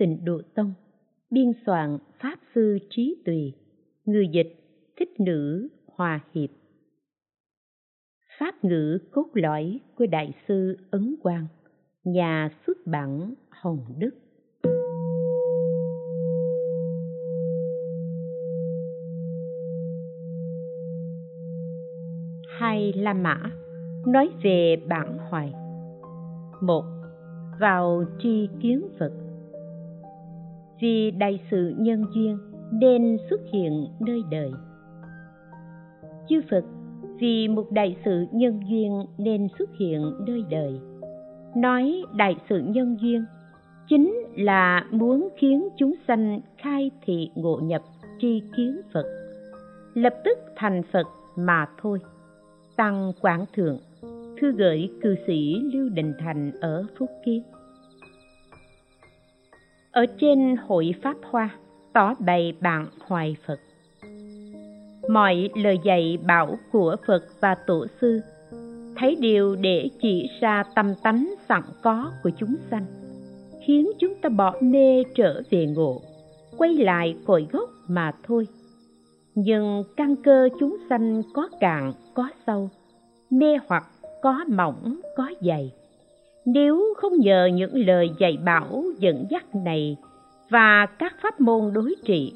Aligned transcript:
Tịnh 0.00 0.24
Độ 0.24 0.40
Tông, 0.54 0.72
Biên 1.30 1.52
soạn 1.66 1.98
Pháp 2.22 2.36
Sư 2.54 2.78
Trí 2.90 3.22
Tùy, 3.26 3.52
Người 4.04 4.28
dịch 4.32 4.52
Thích 4.96 5.20
Nữ 5.20 5.68
Hòa 5.94 6.20
Hiệp. 6.34 6.50
Pháp 8.38 8.64
ngữ 8.64 8.98
cốt 9.12 9.26
lõi 9.34 9.80
của 9.98 10.06
Đại 10.06 10.32
sư 10.48 10.76
Ấn 10.90 11.14
Quang, 11.22 11.46
Nhà 12.04 12.50
xuất 12.66 12.76
bản 12.86 13.34
Hồng 13.50 13.78
Đức. 13.98 14.10
Hai 22.58 22.92
La 22.96 23.14
Mã 23.14 23.50
nói 24.06 24.28
về 24.42 24.76
bản 24.88 25.18
hoài. 25.18 25.52
Một, 26.60 26.84
vào 27.60 28.04
tri 28.22 28.48
kiến 28.62 28.88
phật 28.98 29.29
vì 30.80 31.10
đại 31.10 31.40
sự 31.50 31.74
nhân 31.78 32.04
duyên 32.14 32.38
nên 32.72 33.16
xuất 33.30 33.40
hiện 33.52 33.86
nơi 34.00 34.22
đời. 34.30 34.50
Chư 36.28 36.40
phật, 36.50 36.64
vì 37.20 37.48
một 37.48 37.70
đại 37.70 37.96
sự 38.04 38.26
nhân 38.32 38.60
duyên 38.68 39.04
nên 39.18 39.48
xuất 39.58 39.70
hiện 39.80 40.12
nơi 40.26 40.44
đời. 40.50 40.80
Nói 41.56 42.02
đại 42.16 42.36
sự 42.48 42.62
nhân 42.66 42.96
duyên 43.00 43.24
chính 43.88 44.14
là 44.36 44.86
muốn 44.90 45.28
khiến 45.36 45.68
chúng 45.76 45.94
sanh 46.08 46.40
khai 46.58 46.90
thị 47.04 47.30
ngộ 47.34 47.60
nhập 47.62 47.82
tri 48.18 48.42
kiến 48.56 48.80
phật, 48.92 49.04
lập 49.94 50.14
tức 50.24 50.38
thành 50.56 50.82
phật 50.92 51.06
mà 51.36 51.66
thôi. 51.82 51.98
Tăng 52.76 53.12
quảng 53.20 53.44
thượng, 53.56 53.78
thư 54.40 54.52
gửi 54.52 54.90
cư 55.02 55.14
sĩ 55.26 55.54
lưu 55.72 55.88
đình 55.88 56.12
thành 56.18 56.52
ở 56.60 56.84
phúc 56.98 57.10
kiến 57.24 57.42
ở 59.92 60.06
trên 60.20 60.56
hội 60.66 60.94
pháp 61.02 61.16
hoa, 61.22 61.50
tỏ 61.92 62.14
bày 62.18 62.52
bạn 62.60 62.86
hoài 63.06 63.36
phật. 63.46 63.60
Mọi 65.08 65.50
lời 65.54 65.78
dạy 65.84 66.18
bảo 66.26 66.58
của 66.72 66.96
phật 67.06 67.24
và 67.40 67.54
tổ 67.66 67.86
sư, 68.00 68.20
thấy 68.96 69.16
điều 69.20 69.56
để 69.56 69.88
chỉ 70.02 70.28
ra 70.40 70.64
tâm 70.74 70.94
tánh 71.02 71.34
sẵn 71.48 71.62
có 71.82 72.12
của 72.22 72.30
chúng 72.38 72.54
sanh, 72.70 72.84
khiến 73.66 73.90
chúng 73.98 74.14
ta 74.22 74.28
bỏ 74.28 74.54
mê 74.60 75.02
trở 75.14 75.42
về 75.50 75.66
ngộ, 75.66 76.02
quay 76.58 76.74
lại 76.74 77.16
cội 77.26 77.46
gốc 77.52 77.70
mà 77.88 78.12
thôi. 78.26 78.46
Nhưng 79.34 79.84
căn 79.96 80.16
cơ 80.16 80.48
chúng 80.60 80.76
sanh 80.88 81.22
có 81.34 81.48
cạn, 81.60 81.92
có 82.14 82.28
sâu, 82.46 82.70
mê 83.30 83.58
hoặc, 83.66 83.84
có 84.22 84.44
mỏng, 84.48 85.00
có 85.16 85.30
dày 85.40 85.72
nếu 86.52 86.94
không 86.96 87.12
nhờ 87.18 87.50
những 87.54 87.74
lời 87.74 88.10
dạy 88.18 88.38
bảo 88.44 88.84
dẫn 88.98 89.26
dắt 89.30 89.54
này 89.54 89.96
và 90.48 90.86
các 90.86 91.14
pháp 91.22 91.40
môn 91.40 91.72
đối 91.72 91.94
trị, 92.04 92.32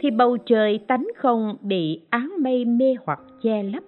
thì 0.00 0.10
bầu 0.10 0.36
trời 0.36 0.78
tánh 0.78 1.06
không 1.16 1.56
bị 1.60 2.00
áng 2.10 2.32
mây 2.40 2.64
mê 2.64 2.94
hoặc 3.04 3.20
che 3.42 3.62
lấp. 3.62 3.82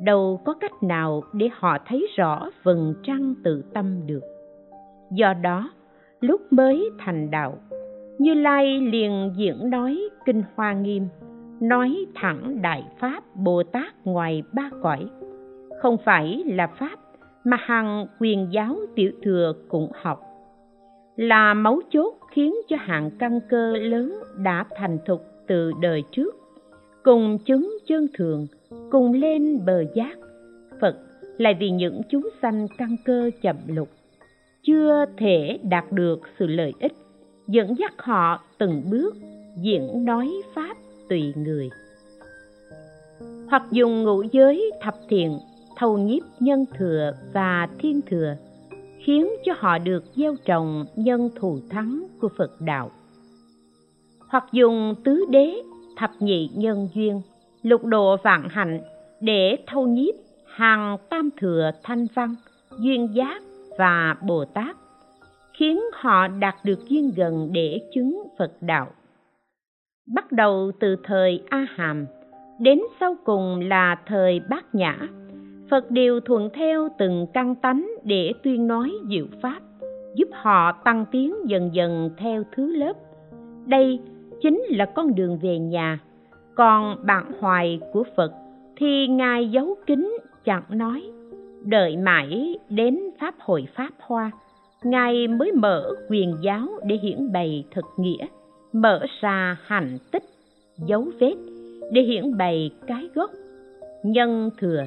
Đâu 0.00 0.40
có 0.44 0.54
cách 0.54 0.82
nào 0.82 1.22
để 1.32 1.48
họ 1.52 1.78
thấy 1.86 2.06
rõ 2.16 2.48
vầng 2.62 2.94
trăng 3.02 3.34
tự 3.44 3.62
tâm 3.74 4.06
được. 4.06 4.22
Do 5.10 5.34
đó, 5.34 5.70
lúc 6.20 6.52
mới 6.52 6.90
thành 6.98 7.30
đạo, 7.30 7.58
như 8.18 8.34
lai 8.34 8.80
liền 8.80 9.32
diễn 9.36 9.70
nói 9.70 10.08
kinh 10.26 10.42
hoa 10.54 10.72
nghiêm, 10.72 11.08
nói 11.60 12.06
thẳng 12.14 12.62
đại 12.62 12.84
pháp 13.00 13.22
bồ 13.34 13.62
tát 13.62 14.06
ngoài 14.06 14.42
ba 14.52 14.70
cõi. 14.82 15.06
Không 15.82 15.96
phải 16.04 16.42
là 16.46 16.66
pháp 16.66 16.98
mà 17.50 17.56
hàng 17.60 18.06
quyền 18.20 18.48
giáo 18.52 18.76
tiểu 18.94 19.10
thừa 19.22 19.52
cũng 19.68 19.90
học. 19.94 20.20
Là 21.16 21.54
mấu 21.54 21.80
chốt 21.90 22.14
khiến 22.30 22.54
cho 22.68 22.76
hạng 22.80 23.10
căn 23.18 23.40
cơ 23.48 23.76
lớn 23.76 24.14
đã 24.36 24.64
thành 24.76 24.98
thục 25.06 25.24
từ 25.46 25.72
đời 25.80 26.02
trước, 26.12 26.36
cùng 27.02 27.38
chứng 27.38 27.78
chân 27.86 28.06
thường, 28.14 28.46
cùng 28.90 29.12
lên 29.12 29.64
bờ 29.66 29.84
giác. 29.94 30.18
Phật 30.80 30.96
lại 31.38 31.56
vì 31.60 31.70
những 31.70 32.02
chúng 32.10 32.28
sanh 32.42 32.66
căn 32.78 32.96
cơ 33.04 33.30
chậm 33.42 33.56
lục, 33.68 33.88
chưa 34.62 35.04
thể 35.16 35.58
đạt 35.62 35.92
được 35.92 36.20
sự 36.38 36.46
lợi 36.46 36.72
ích, 36.80 36.92
dẫn 37.46 37.74
dắt 37.78 37.92
họ 37.98 38.40
từng 38.58 38.82
bước 38.90 39.14
diễn 39.62 40.04
nói 40.04 40.30
pháp 40.54 40.76
tùy 41.08 41.32
người. 41.36 41.70
Hoặc 43.50 43.62
dùng 43.70 44.02
ngũ 44.02 44.22
giới 44.32 44.70
thập 44.82 44.94
thiện 45.08 45.38
thâu 45.78 45.98
nhiếp 45.98 46.22
nhân 46.40 46.64
thừa 46.78 47.12
và 47.32 47.68
thiên 47.78 48.00
thừa, 48.06 48.36
khiến 48.98 49.28
cho 49.44 49.52
họ 49.58 49.78
được 49.78 50.04
gieo 50.16 50.34
trồng 50.44 50.84
nhân 50.96 51.30
thù 51.36 51.58
thắng 51.70 52.06
của 52.20 52.28
phật 52.38 52.60
đạo. 52.60 52.90
Hoặc 54.28 54.44
dùng 54.52 54.94
tứ 55.04 55.24
đế, 55.30 55.54
thập 55.96 56.10
nhị 56.20 56.50
nhân 56.54 56.88
duyên, 56.94 57.22
lục 57.62 57.84
độ 57.84 58.16
vạn 58.16 58.48
hạnh 58.50 58.80
để 59.20 59.56
thâu 59.66 59.86
nhiếp 59.86 60.14
hàng 60.46 60.96
tam 61.10 61.30
thừa 61.40 61.70
thanh 61.82 62.06
văn, 62.14 62.34
duyên 62.78 63.14
giác 63.14 63.42
và 63.78 64.16
bồ 64.22 64.44
tát, 64.44 64.76
khiến 65.58 65.80
họ 65.92 66.28
đạt 66.28 66.54
được 66.64 66.88
duyên 66.88 67.12
gần 67.16 67.48
để 67.52 67.80
chứng 67.94 68.22
phật 68.38 68.52
đạo. 68.60 68.86
Bắt 70.14 70.32
đầu 70.32 70.72
từ 70.80 70.96
thời 71.04 71.42
a 71.48 71.66
hàm, 71.74 72.06
đến 72.60 72.80
sau 73.00 73.16
cùng 73.24 73.60
là 73.60 73.96
thời 74.06 74.40
bát 74.50 74.74
nhã 74.74 74.98
phật 75.70 75.90
đều 75.90 76.20
thuận 76.20 76.50
theo 76.54 76.88
từng 76.98 77.26
căn 77.34 77.54
tánh 77.54 77.90
để 78.04 78.32
tuyên 78.42 78.66
nói 78.66 78.92
diệu 79.08 79.26
pháp, 79.42 79.60
giúp 80.14 80.28
họ 80.32 80.72
tăng 80.72 81.04
tiến 81.12 81.34
dần 81.46 81.70
dần 81.72 82.10
theo 82.16 82.42
thứ 82.56 82.76
lớp. 82.76 82.92
Đây 83.66 84.00
chính 84.42 84.62
là 84.68 84.84
con 84.84 85.14
đường 85.14 85.38
về 85.42 85.58
nhà. 85.58 85.98
Còn 86.54 87.06
bạn 87.06 87.32
hoài 87.40 87.80
của 87.92 88.04
phật 88.16 88.32
thì 88.76 89.06
ngài 89.06 89.48
giấu 89.48 89.74
kín 89.86 90.18
chẳng 90.44 90.64
nói, 90.70 91.10
đợi 91.64 91.96
mãi 91.96 92.58
đến 92.68 93.00
pháp 93.20 93.34
hội 93.38 93.68
pháp 93.74 93.90
hoa, 94.00 94.30
ngài 94.84 95.28
mới 95.28 95.52
mở 95.52 95.90
quyền 96.08 96.36
giáo 96.42 96.68
để 96.84 96.96
hiển 97.02 97.32
bày 97.32 97.64
thực 97.70 97.84
nghĩa, 97.96 98.26
mở 98.72 99.06
ra 99.20 99.56
hành 99.62 99.98
tích, 100.12 100.24
dấu 100.86 101.04
vết 101.20 101.34
để 101.92 102.02
hiển 102.02 102.36
bày 102.36 102.70
cái 102.86 103.08
gốc. 103.14 103.30
Nhân 104.02 104.50
thừa 104.58 104.86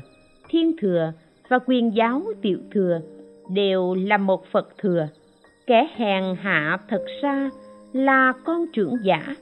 thiên 0.52 0.78
thừa 0.82 1.14
và 1.50 1.60
quyền 1.66 1.96
giáo 1.96 2.22
tiểu 2.42 2.58
thừa 2.72 3.00
đều 3.50 3.96
là 3.96 4.18
một 4.18 4.46
phật 4.52 4.78
thừa. 4.78 5.08
Kẻ 5.68 5.88
hèn 5.96 6.24
hạ 6.42 6.78
thật 6.90 7.06
ra 7.22 7.50
là 7.94 8.34
con 8.44 8.66
trưởng 8.74 8.96
giả, 9.04 9.36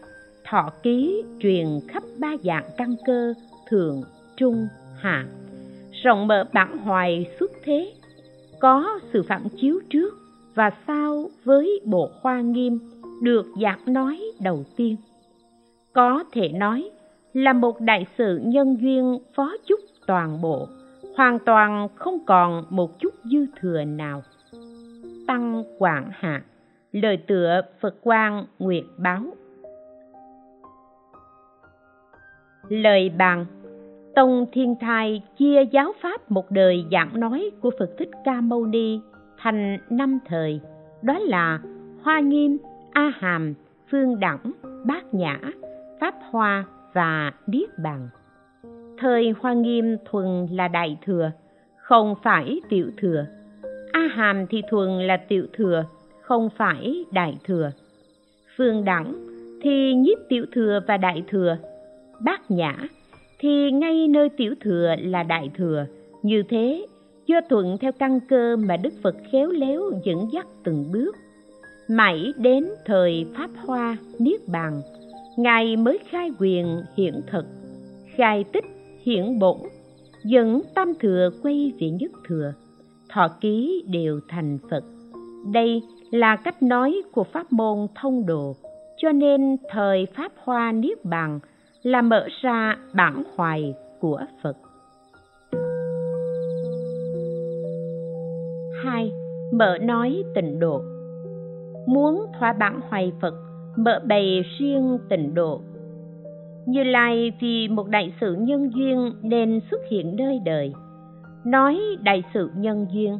thọ 0.45 0.69
ký 0.83 1.23
truyền 1.39 1.67
khắp 1.87 2.03
ba 2.17 2.35
dạng 2.43 2.65
căn 2.77 2.95
cơ 3.05 3.33
thượng 3.69 4.01
trung, 4.37 4.67
hạ. 4.99 5.25
Rộng 6.03 6.27
mở 6.27 6.43
bản 6.53 6.77
hoài 6.77 7.27
xuất 7.39 7.51
thế, 7.63 7.93
có 8.59 8.99
sự 9.13 9.23
phản 9.27 9.47
chiếu 9.61 9.79
trước 9.89 10.13
và 10.55 10.71
sau 10.87 11.29
với 11.43 11.81
bộ 11.85 12.09
khoa 12.21 12.41
nghiêm 12.41 12.79
được 13.21 13.45
giảng 13.61 13.79
nói 13.85 14.21
đầu 14.41 14.63
tiên. 14.75 14.95
Có 15.93 16.23
thể 16.31 16.49
nói 16.49 16.89
là 17.33 17.53
một 17.53 17.81
đại 17.81 18.05
sự 18.17 18.39
nhân 18.43 18.77
duyên 18.81 19.17
phó 19.35 19.55
chúc 19.67 19.79
toàn 20.07 20.41
bộ 20.41 20.67
hoàn 21.19 21.39
toàn 21.39 21.87
không 21.95 22.19
còn 22.25 22.63
một 22.69 22.99
chút 22.99 23.13
dư 23.23 23.45
thừa 23.59 23.83
nào. 23.83 24.23
Tăng 25.27 25.63
quảng 25.77 26.09
hạ, 26.13 26.43
lời 26.91 27.17
tựa 27.27 27.61
phật 27.79 27.95
quang 28.03 28.45
nguyệt 28.59 28.83
báo. 28.97 29.23
Lời 32.69 33.11
bàn, 33.17 33.45
tông 34.15 34.45
thiên 34.51 34.75
thai 34.81 35.21
chia 35.37 35.65
giáo 35.71 35.93
pháp 36.01 36.31
một 36.31 36.51
đời 36.51 36.85
giảng 36.91 37.19
nói 37.19 37.51
của 37.61 37.71
phật 37.79 37.89
thích 37.97 38.09
ca 38.25 38.41
mâu 38.41 38.65
ni 38.65 38.99
thành 39.37 39.77
năm 39.89 40.19
thời. 40.25 40.61
Đó 41.01 41.19
là 41.19 41.59
hoa 42.03 42.19
nghiêm, 42.19 42.57
a 42.91 43.11
hàm, 43.15 43.53
phương 43.91 44.19
đẳng, 44.19 44.51
bát 44.85 45.13
nhã, 45.13 45.39
pháp 45.99 46.15
hoa 46.31 46.65
và 46.93 47.31
niết 47.47 47.69
bàn 47.83 48.09
thời 48.99 49.33
hoa 49.39 49.53
nghiêm 49.53 49.97
thuần 50.05 50.47
là 50.51 50.67
đại 50.67 50.97
thừa, 51.05 51.31
không 51.77 52.15
phải 52.23 52.61
tiểu 52.69 52.89
thừa. 52.97 53.25
A 53.91 54.01
hàm 54.01 54.47
thì 54.47 54.61
thuần 54.69 54.89
là 54.89 55.17
tiểu 55.17 55.45
thừa, 55.53 55.85
không 56.21 56.49
phải 56.57 57.05
đại 57.11 57.37
thừa. 57.45 57.71
Phương 58.57 58.85
đẳng 58.85 59.13
thì 59.61 59.93
nhiếp 59.93 60.17
tiểu 60.29 60.45
thừa 60.53 60.79
và 60.87 60.97
đại 60.97 61.23
thừa. 61.29 61.57
Bát 62.21 62.51
nhã 62.51 62.75
thì 63.39 63.71
ngay 63.71 64.07
nơi 64.07 64.29
tiểu 64.29 64.53
thừa 64.61 64.95
là 64.99 65.23
đại 65.23 65.51
thừa. 65.57 65.85
Như 66.23 66.43
thế, 66.49 66.85
do 67.25 67.41
thuận 67.49 67.77
theo 67.77 67.91
căn 67.91 68.19
cơ 68.29 68.55
mà 68.55 68.77
đức 68.77 68.93
phật 69.03 69.15
khéo 69.31 69.49
léo 69.49 69.81
dẫn 70.03 70.27
dắt 70.33 70.47
từng 70.63 70.91
bước. 70.91 71.15
Mãi 71.89 72.33
đến 72.37 72.65
thời 72.85 73.25
pháp 73.37 73.49
hoa 73.65 73.97
niết 74.19 74.47
bàn, 74.47 74.81
ngài 75.37 75.77
mới 75.77 75.99
khai 76.09 76.31
quyền 76.39 76.81
hiện 76.97 77.21
thực, 77.31 77.45
khai 78.17 78.43
tích 78.43 78.65
hiển 79.05 79.39
bổn, 79.39 79.57
dẫn 80.25 80.61
tam 80.75 80.93
thừa 80.99 81.29
quay 81.43 81.73
về 81.79 81.89
nhất 81.89 82.11
thừa, 82.27 82.53
thọ 83.09 83.27
ký 83.41 83.83
đều 83.87 84.19
thành 84.27 84.57
phật. 84.69 84.83
Đây 85.53 85.81
là 86.11 86.35
cách 86.35 86.63
nói 86.63 87.01
của 87.11 87.23
pháp 87.23 87.51
môn 87.51 87.87
thông 87.95 88.25
đồ, 88.25 88.55
cho 88.97 89.11
nên 89.11 89.57
thời 89.71 90.07
pháp 90.15 90.31
hoa 90.43 90.71
niết 90.71 91.05
bàn 91.05 91.39
là 91.83 92.01
mở 92.01 92.27
ra 92.41 92.77
bản 92.93 93.23
hoài 93.35 93.73
của 93.99 94.21
phật. 94.43 94.57
Hai, 98.83 99.11
mở 99.53 99.77
nói 99.81 100.23
tịnh 100.35 100.59
độ. 100.59 100.81
Muốn 101.87 102.25
thỏa 102.39 102.53
bản 102.53 102.79
hoài 102.89 103.11
phật, 103.21 103.33
mở 103.75 104.01
bày 104.07 104.43
riêng 104.59 104.97
tịnh 105.09 105.33
độ 105.33 105.61
như 106.71 106.83
lai 106.83 107.31
vì 107.39 107.67
một 107.67 107.87
đại 107.87 108.13
sự 108.21 108.35
nhân 108.39 108.71
duyên 108.75 109.11
nên 109.21 109.59
xuất 109.71 109.81
hiện 109.91 110.15
nơi 110.15 110.39
đời. 110.45 110.73
Nói 111.45 111.79
đại 112.01 112.23
sự 112.33 112.51
nhân 112.55 112.85
duyên, 112.91 113.19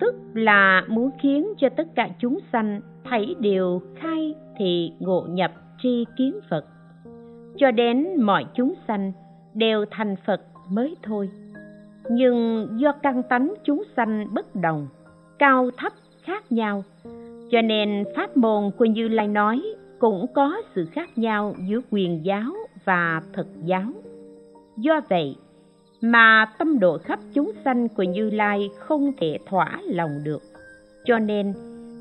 tức 0.00 0.14
là 0.34 0.84
muốn 0.88 1.10
khiến 1.20 1.46
cho 1.58 1.68
tất 1.68 1.94
cả 1.94 2.08
chúng 2.18 2.38
sanh 2.52 2.80
thấy 3.10 3.36
đều 3.40 3.80
khai 4.00 4.34
thì 4.58 4.92
ngộ 4.98 5.26
nhập 5.30 5.52
tri 5.82 6.04
kiến 6.16 6.34
phật. 6.50 6.64
Cho 7.56 7.70
đến 7.70 8.06
mọi 8.22 8.44
chúng 8.54 8.74
sanh 8.88 9.12
đều 9.54 9.84
thành 9.90 10.16
phật 10.26 10.40
mới 10.70 10.96
thôi. 11.02 11.30
Nhưng 12.10 12.68
do 12.76 12.92
căn 12.92 13.22
tánh 13.22 13.54
chúng 13.64 13.82
sanh 13.96 14.34
bất 14.34 14.56
đồng, 14.56 14.88
cao 15.38 15.70
thấp 15.76 15.92
khác 16.22 16.52
nhau, 16.52 16.84
cho 17.50 17.62
nên 17.62 18.04
pháp 18.16 18.36
môn 18.36 18.70
của 18.78 18.84
như 18.84 19.08
lai 19.08 19.28
nói 19.28 19.62
cũng 19.98 20.26
có 20.34 20.62
sự 20.74 20.86
khác 20.92 21.18
nhau 21.18 21.54
giữa 21.68 21.80
quyền 21.90 22.24
giáo 22.24 22.52
và 22.84 23.22
thực 23.32 23.46
giáo. 23.64 23.92
Do 24.76 25.00
vậy 25.08 25.36
mà 26.00 26.46
tâm 26.58 26.78
độ 26.78 26.98
khắp 26.98 27.18
chúng 27.34 27.52
sanh 27.64 27.88
của 27.88 28.02
như 28.02 28.30
lai 28.30 28.70
không 28.78 29.12
thể 29.20 29.38
thỏa 29.46 29.80
lòng 29.84 30.24
được. 30.24 30.42
Cho 31.04 31.18
nên, 31.18 31.52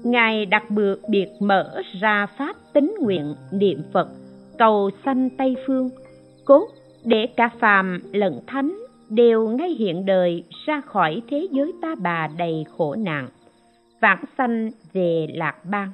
ngài 0.03 0.45
đặc 0.45 0.63
biệt 1.09 1.27
mở 1.39 1.81
ra 1.99 2.25
pháp 2.37 2.55
tính 2.73 2.95
nguyện 2.99 3.35
niệm 3.51 3.81
phật, 3.93 4.07
cầu 4.57 4.89
sanh 5.05 5.29
tây 5.29 5.55
phương, 5.67 5.89
cốt 6.45 6.67
để 7.05 7.27
cả 7.37 7.49
phàm 7.59 8.01
lẫn 8.13 8.39
thánh 8.47 8.77
đều 9.09 9.47
ngay 9.47 9.69
hiện 9.69 10.05
đời 10.05 10.43
ra 10.65 10.81
khỏi 10.81 11.21
thế 11.29 11.47
giới 11.51 11.73
ta 11.81 11.95
bà 12.01 12.29
đầy 12.37 12.65
khổ 12.77 12.95
nạn, 12.95 13.27
vãng 14.01 14.23
sanh 14.37 14.69
về 14.93 15.27
lạc 15.33 15.55
bang. 15.71 15.91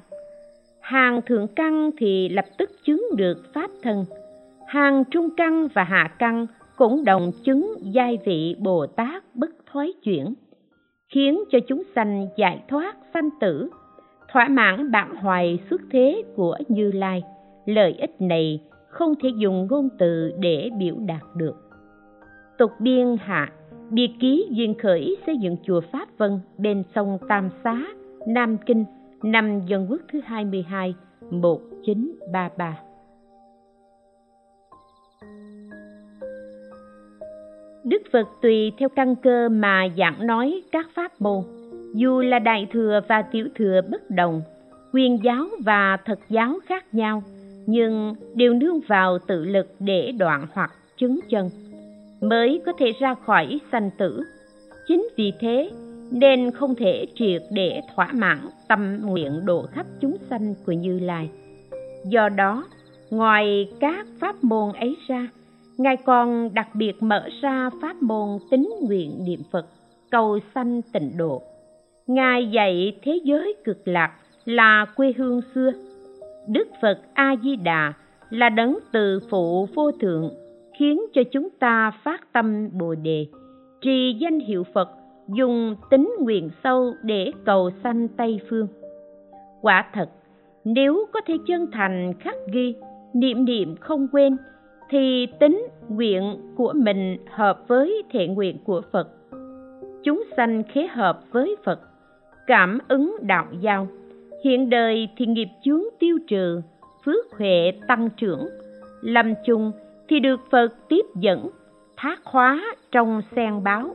Hàng 0.80 1.20
thượng 1.26 1.48
căn 1.48 1.90
thì 1.98 2.28
lập 2.28 2.44
tức 2.58 2.70
chứng 2.84 3.02
được 3.16 3.54
pháp 3.54 3.70
thân 3.82 4.04
hàng 4.66 5.04
trung 5.10 5.28
căn 5.36 5.68
và 5.74 5.84
hạ 5.84 6.10
căn 6.18 6.46
cũng 6.76 7.04
đồng 7.04 7.30
chứng 7.44 7.74
giai 7.80 8.18
vị 8.24 8.56
bồ 8.58 8.86
tát 8.86 9.22
bất 9.34 9.50
thoái 9.72 9.92
chuyển 10.02 10.34
khiến 11.14 11.44
cho 11.50 11.58
chúng 11.68 11.82
sanh 11.94 12.28
giải 12.36 12.62
thoát 12.68 12.96
sanh 13.14 13.28
tử 13.40 13.70
thỏa 14.32 14.48
mãn 14.48 14.90
bạn 14.90 15.16
hoài 15.16 15.58
xuất 15.70 15.80
thế 15.90 16.22
của 16.36 16.58
như 16.68 16.92
lai 16.92 17.22
lợi 17.66 17.92
ích 17.92 18.20
này 18.20 18.62
không 18.88 19.14
thể 19.22 19.28
dùng 19.36 19.66
ngôn 19.70 19.88
từ 19.98 20.32
để 20.38 20.70
biểu 20.78 20.94
đạt 21.06 21.22
được 21.36 21.56
tục 22.58 22.70
biên 22.80 23.16
hạ 23.20 23.52
biệt 23.90 24.10
ký 24.20 24.46
duyên 24.50 24.74
khởi 24.82 25.16
xây 25.26 25.36
dựng 25.36 25.56
chùa 25.62 25.80
Pháp 25.92 26.08
Vân 26.18 26.40
bên 26.58 26.82
sông 26.94 27.18
Tam 27.28 27.50
Xá, 27.64 27.82
Nam 28.26 28.56
Kinh, 28.66 28.84
năm 29.22 29.60
Dân 29.66 29.86
Quốc 29.90 30.00
thứ 30.12 30.20
22, 30.24 30.94
1933. 31.30 32.78
Đức 37.88 38.02
Phật 38.12 38.28
tùy 38.42 38.72
theo 38.78 38.88
căn 38.88 39.16
cơ 39.16 39.48
mà 39.48 39.88
giảng 39.98 40.26
nói 40.26 40.62
các 40.72 40.86
pháp 40.94 41.20
môn, 41.20 41.42
dù 41.94 42.20
là 42.20 42.38
đại 42.38 42.66
thừa 42.72 43.00
và 43.08 43.22
tiểu 43.22 43.48
thừa 43.54 43.80
bất 43.90 44.10
đồng, 44.10 44.42
quyền 44.92 45.18
giáo 45.24 45.46
và 45.58 45.96
thật 46.04 46.18
giáo 46.28 46.58
khác 46.66 46.94
nhau, 46.94 47.22
nhưng 47.66 48.14
đều 48.34 48.54
nương 48.54 48.80
vào 48.80 49.18
tự 49.18 49.44
lực 49.44 49.66
để 49.78 50.12
đoạn 50.18 50.46
hoặc 50.52 50.70
chứng 50.96 51.20
chân, 51.30 51.50
mới 52.20 52.60
có 52.66 52.72
thể 52.78 52.92
ra 53.00 53.14
khỏi 53.14 53.58
sanh 53.72 53.90
tử. 53.98 54.22
Chính 54.88 55.08
vì 55.16 55.32
thế 55.40 55.70
nên 56.10 56.50
không 56.50 56.74
thể 56.74 57.06
triệt 57.14 57.42
để 57.50 57.80
thỏa 57.94 58.12
mãn 58.12 58.38
tâm 58.68 59.00
nguyện 59.02 59.46
độ 59.46 59.66
khắp 59.72 59.86
chúng 60.00 60.16
sanh 60.30 60.54
của 60.66 60.72
Như 60.72 60.98
Lai. 60.98 61.30
Do 62.04 62.28
đó, 62.28 62.64
ngoài 63.10 63.68
các 63.80 64.06
pháp 64.20 64.44
môn 64.44 64.72
ấy 64.72 64.96
ra, 65.08 65.28
Ngài 65.78 65.96
còn 65.96 66.54
đặc 66.54 66.68
biệt 66.74 67.02
mở 67.02 67.28
ra 67.42 67.70
pháp 67.82 68.02
môn 68.02 68.38
tính 68.50 68.70
nguyện 68.82 69.24
niệm 69.24 69.40
Phật, 69.52 69.66
cầu 70.10 70.38
sanh 70.54 70.82
tịnh 70.92 71.16
độ. 71.16 71.42
Ngài 72.06 72.50
dạy 72.50 72.98
thế 73.02 73.20
giới 73.24 73.54
cực 73.64 73.88
lạc 73.88 74.12
là 74.44 74.86
quê 74.96 75.12
hương 75.16 75.40
xưa. 75.54 75.72
Đức 76.48 76.68
Phật 76.82 76.98
A-di-đà 77.14 77.92
là 78.30 78.48
đấng 78.48 78.78
từ 78.92 79.20
phụ 79.30 79.68
vô 79.74 79.92
thượng, 79.92 80.30
khiến 80.78 81.00
cho 81.14 81.22
chúng 81.32 81.48
ta 81.58 81.92
phát 82.04 82.32
tâm 82.32 82.68
Bồ 82.78 82.94
Đề, 82.94 83.26
trì 83.80 84.16
danh 84.20 84.40
hiệu 84.40 84.64
Phật, 84.74 84.90
dùng 85.28 85.76
tính 85.90 86.14
nguyện 86.20 86.50
sâu 86.64 86.92
để 87.02 87.30
cầu 87.44 87.70
sanh 87.84 88.08
Tây 88.08 88.40
Phương. 88.50 88.68
Quả 89.60 89.90
thật, 89.92 90.10
nếu 90.64 91.06
có 91.12 91.20
thể 91.26 91.34
chân 91.46 91.66
thành 91.72 92.12
khắc 92.20 92.34
ghi, 92.52 92.74
niệm 93.14 93.44
niệm 93.44 93.76
không 93.80 94.08
quên, 94.12 94.36
thì 94.90 95.26
tính 95.40 95.66
nguyện 95.88 96.36
của 96.56 96.72
mình 96.76 97.16
hợp 97.30 97.68
với 97.68 98.02
thiện 98.10 98.34
nguyện 98.34 98.58
của 98.64 98.82
Phật. 98.92 99.08
Chúng 100.04 100.24
sanh 100.36 100.62
khế 100.62 100.86
hợp 100.86 101.20
với 101.32 101.56
Phật, 101.64 101.80
cảm 102.46 102.78
ứng 102.88 103.16
đạo 103.20 103.46
giao. 103.60 103.88
Hiện 104.44 104.70
đời 104.70 105.08
thì 105.16 105.26
nghiệp 105.26 105.48
chướng 105.64 105.82
tiêu 105.98 106.18
trừ, 106.26 106.60
phước 107.04 107.32
huệ 107.32 107.72
tăng 107.88 108.08
trưởng. 108.16 108.48
Lâm 109.00 109.34
chung 109.44 109.72
thì 110.08 110.20
được 110.20 110.40
Phật 110.50 110.68
tiếp 110.88 111.04
dẫn, 111.20 111.48
thác 111.96 112.24
hóa 112.24 112.74
trong 112.92 113.22
sen 113.36 113.64
báo. 113.64 113.94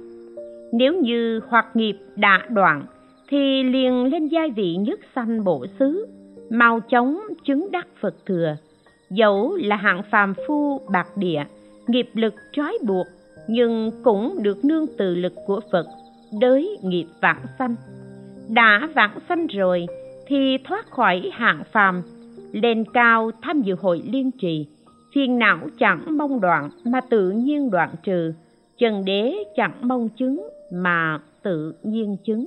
Nếu 0.71 1.01
như 1.01 1.39
hoặc 1.47 1.65
nghiệp 1.73 1.97
đã 2.15 2.45
đoạn, 2.49 2.85
thì 3.29 3.63
liền 3.63 4.11
lên 4.11 4.27
giai 4.27 4.49
vị 4.49 4.75
nhất 4.75 4.99
sanh 5.15 5.43
bổ 5.43 5.65
xứ, 5.79 6.07
mau 6.49 6.79
chóng 6.79 7.21
chứng 7.43 7.71
đắc 7.71 7.87
Phật 7.99 8.15
thừa 8.25 8.55
dẫu 9.11 9.55
là 9.55 9.75
hạng 9.75 10.03
phàm 10.11 10.33
phu, 10.47 10.81
bạc 10.91 11.07
địa, 11.15 11.43
nghiệp 11.87 12.09
lực 12.13 12.33
trói 12.51 12.77
buộc, 12.85 13.07
nhưng 13.47 13.91
cũng 14.03 14.43
được 14.43 14.65
nương 14.65 14.85
từ 14.97 15.15
lực 15.15 15.33
của 15.45 15.59
phật, 15.71 15.85
đới 16.41 16.77
nghiệp 16.83 17.05
vãng 17.21 17.45
sanh. 17.59 17.75
Đã 18.49 18.89
vãng 18.95 19.19
sanh 19.29 19.47
rồi, 19.47 19.85
thì 20.27 20.57
thoát 20.63 20.91
khỏi 20.91 21.29
hạng 21.33 21.63
phàm, 21.71 22.01
lên 22.51 22.83
cao 22.93 23.31
tham 23.41 23.61
dự 23.61 23.75
hội 23.81 24.01
liên 24.05 24.31
trì. 24.31 24.67
Phiền 25.15 25.39
não 25.39 25.57
chẳng 25.79 26.17
mong 26.17 26.41
đoạn 26.41 26.69
mà 26.85 27.01
tự 27.01 27.29
nhiên 27.29 27.71
đoạn 27.71 27.89
trừ 28.03 28.33
trần 28.77 29.05
đế 29.05 29.35
chẳng 29.55 29.73
mong 29.81 30.09
chứng 30.09 30.49
mà 30.73 31.19
tự 31.43 31.73
nhiên 31.83 32.17
chứng. 32.25 32.45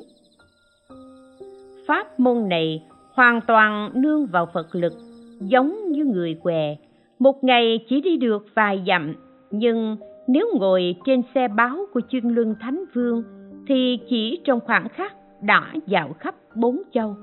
Pháp 1.86 2.20
môn 2.20 2.48
này 2.48 2.82
hoàn 3.14 3.40
toàn 3.40 3.90
nương 3.94 4.26
vào 4.26 4.48
phật 4.54 4.74
lực 4.74 4.92
giống 5.40 5.92
như 5.92 6.04
người 6.04 6.34
què. 6.42 6.76
Một 7.18 7.44
ngày 7.44 7.84
chỉ 7.88 8.00
đi 8.00 8.16
được 8.16 8.46
vài 8.54 8.82
dặm, 8.86 9.14
nhưng 9.50 9.96
nếu 10.26 10.50
ngồi 10.58 10.96
trên 11.06 11.22
xe 11.34 11.48
báo 11.48 11.78
của 11.92 12.00
chuyên 12.08 12.28
luân 12.28 12.54
thánh 12.60 12.84
vương 12.94 13.22
thì 13.66 13.98
chỉ 14.08 14.40
trong 14.44 14.60
khoảng 14.60 14.88
khắc 14.88 15.12
đã 15.42 15.72
dạo 15.86 16.12
khắp 16.18 16.34
bốn 16.56 16.82
châu. 16.92 17.16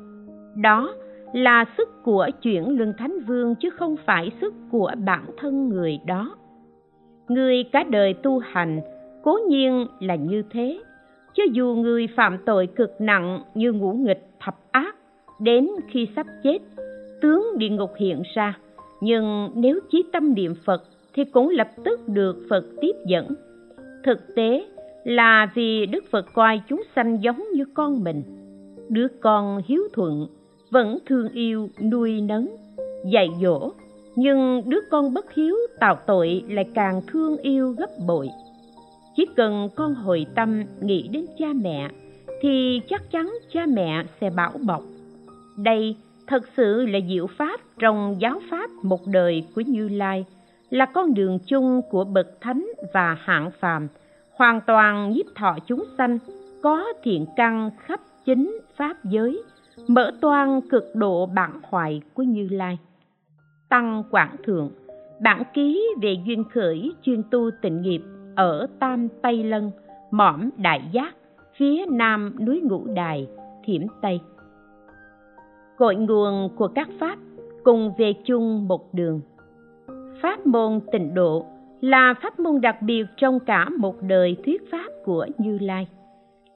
Đó 0.55 0.93
là 1.33 1.65
sức 1.77 1.89
của 2.03 2.29
chuyển 2.41 2.77
luân 2.77 2.93
thánh 2.97 3.19
vương 3.27 3.55
chứ 3.55 3.69
không 3.69 3.95
phải 4.05 4.31
sức 4.41 4.53
của 4.71 4.91
bản 5.05 5.25
thân 5.37 5.69
người 5.69 5.99
đó. 6.05 6.35
Người 7.27 7.63
cả 7.63 7.83
đời 7.89 8.13
tu 8.13 8.39
hành 8.39 8.81
cố 9.23 9.39
nhiên 9.47 9.87
là 9.99 10.15
như 10.15 10.43
thế, 10.51 10.79
cho 11.33 11.43
dù 11.51 11.75
người 11.75 12.07
phạm 12.15 12.37
tội 12.45 12.67
cực 12.67 12.91
nặng 12.99 13.43
như 13.55 13.71
ngũ 13.71 13.93
nghịch 13.93 14.29
thập 14.39 14.55
ác 14.71 14.95
đến 15.39 15.69
khi 15.87 16.07
sắp 16.15 16.27
chết 16.43 16.57
tướng 17.21 17.57
địa 17.57 17.69
ngục 17.69 17.91
hiện 17.97 18.23
ra. 18.33 18.57
Nhưng 19.01 19.51
nếu 19.55 19.79
chí 19.91 20.03
tâm 20.11 20.33
niệm 20.33 20.55
phật 20.65 20.83
thì 21.13 21.23
cũng 21.25 21.49
lập 21.49 21.67
tức 21.83 21.99
được 22.07 22.45
phật 22.49 22.65
tiếp 22.81 22.95
dẫn. 23.05 23.27
Thực 24.03 24.35
tế 24.35 24.65
là 25.03 25.51
vì 25.55 25.85
đức 25.85 26.03
phật 26.11 26.25
coi 26.33 26.61
chúng 26.69 26.83
sanh 26.95 27.23
giống 27.23 27.43
như 27.53 27.65
con 27.73 28.03
mình. 28.03 28.23
Đứa 28.89 29.07
con 29.21 29.61
hiếu 29.65 29.83
thuận, 29.93 30.27
vẫn 30.69 30.97
thương 31.05 31.29
yêu, 31.29 31.69
nuôi 31.91 32.21
nấng, 32.21 32.47
dạy 33.11 33.29
dỗ. 33.41 33.71
Nhưng 34.15 34.61
đứa 34.65 34.79
con 34.91 35.13
bất 35.13 35.33
hiếu, 35.33 35.55
tạo 35.79 35.97
tội 36.07 36.43
lại 36.49 36.65
càng 36.73 37.01
thương 37.07 37.37
yêu 37.37 37.75
gấp 37.77 37.89
bội. 38.07 38.29
Chỉ 39.15 39.25
cần 39.35 39.69
con 39.75 39.93
hồi 39.93 40.25
tâm 40.35 40.63
nghĩ 40.81 41.07
đến 41.07 41.25
cha 41.39 41.47
mẹ 41.55 41.89
thì 42.41 42.81
chắc 42.89 43.11
chắn 43.11 43.33
cha 43.53 43.65
mẹ 43.65 44.03
sẽ 44.21 44.29
bảo 44.29 44.51
bọc. 44.67 44.83
Đây 45.57 45.95
thật 46.31 46.43
sự 46.57 46.85
là 46.85 46.99
diệu 47.09 47.27
pháp 47.27 47.59
trong 47.79 48.15
giáo 48.19 48.41
pháp 48.51 48.69
một 48.83 49.07
đời 49.07 49.47
của 49.55 49.61
như 49.61 49.89
lai, 49.89 50.25
là 50.69 50.85
con 50.85 51.13
đường 51.13 51.39
chung 51.45 51.81
của 51.89 52.03
bậc 52.03 52.41
thánh 52.41 52.67
và 52.93 53.17
hạng 53.19 53.51
phàm, 53.59 53.87
hoàn 54.33 54.61
toàn 54.67 55.11
nhiếp 55.11 55.25
thọ 55.35 55.57
chúng 55.67 55.83
sanh, 55.97 56.19
có 56.63 56.85
thiện 57.03 57.25
căn 57.35 57.71
khắp 57.79 57.99
chính 58.25 58.59
pháp 58.75 59.05
giới, 59.05 59.43
mở 59.87 60.11
toan 60.21 60.61
cực 60.69 60.95
độ 60.95 61.25
bản 61.25 61.51
hoài 61.63 62.01
của 62.13 62.23
như 62.23 62.47
lai. 62.51 62.77
Tăng 63.69 64.03
quảng 64.11 64.35
thượng, 64.43 64.71
bản 65.21 65.43
ký 65.53 65.87
về 66.01 66.15
duyên 66.25 66.43
khởi 66.43 66.91
chuyên 67.01 67.23
tu 67.31 67.49
tịnh 67.61 67.81
nghiệp 67.81 68.01
ở 68.35 68.67
tam 68.79 69.07
tây 69.21 69.43
lân 69.43 69.71
mỏm 70.11 70.49
đại 70.57 70.81
giác, 70.91 71.15
phía 71.57 71.85
nam 71.89 72.35
núi 72.45 72.61
ngũ 72.63 72.85
đài, 72.95 73.27
thiểm 73.65 73.81
tây 74.01 74.19
cội 75.81 75.95
nguồn 75.95 76.49
của 76.55 76.67
các 76.67 76.89
pháp 76.99 77.17
cùng 77.63 77.93
về 77.97 78.13
chung 78.25 78.67
một 78.67 78.93
đường. 78.93 79.21
Pháp 80.21 80.45
môn 80.45 80.79
tịnh 80.91 81.13
độ 81.13 81.45
là 81.81 82.13
pháp 82.21 82.39
môn 82.39 82.61
đặc 82.61 82.81
biệt 82.81 83.03
trong 83.17 83.39
cả 83.39 83.69
một 83.69 83.95
đời 84.01 84.35
thuyết 84.45 84.71
pháp 84.71 84.91
của 85.05 85.27
như 85.37 85.57
lai. 85.61 85.87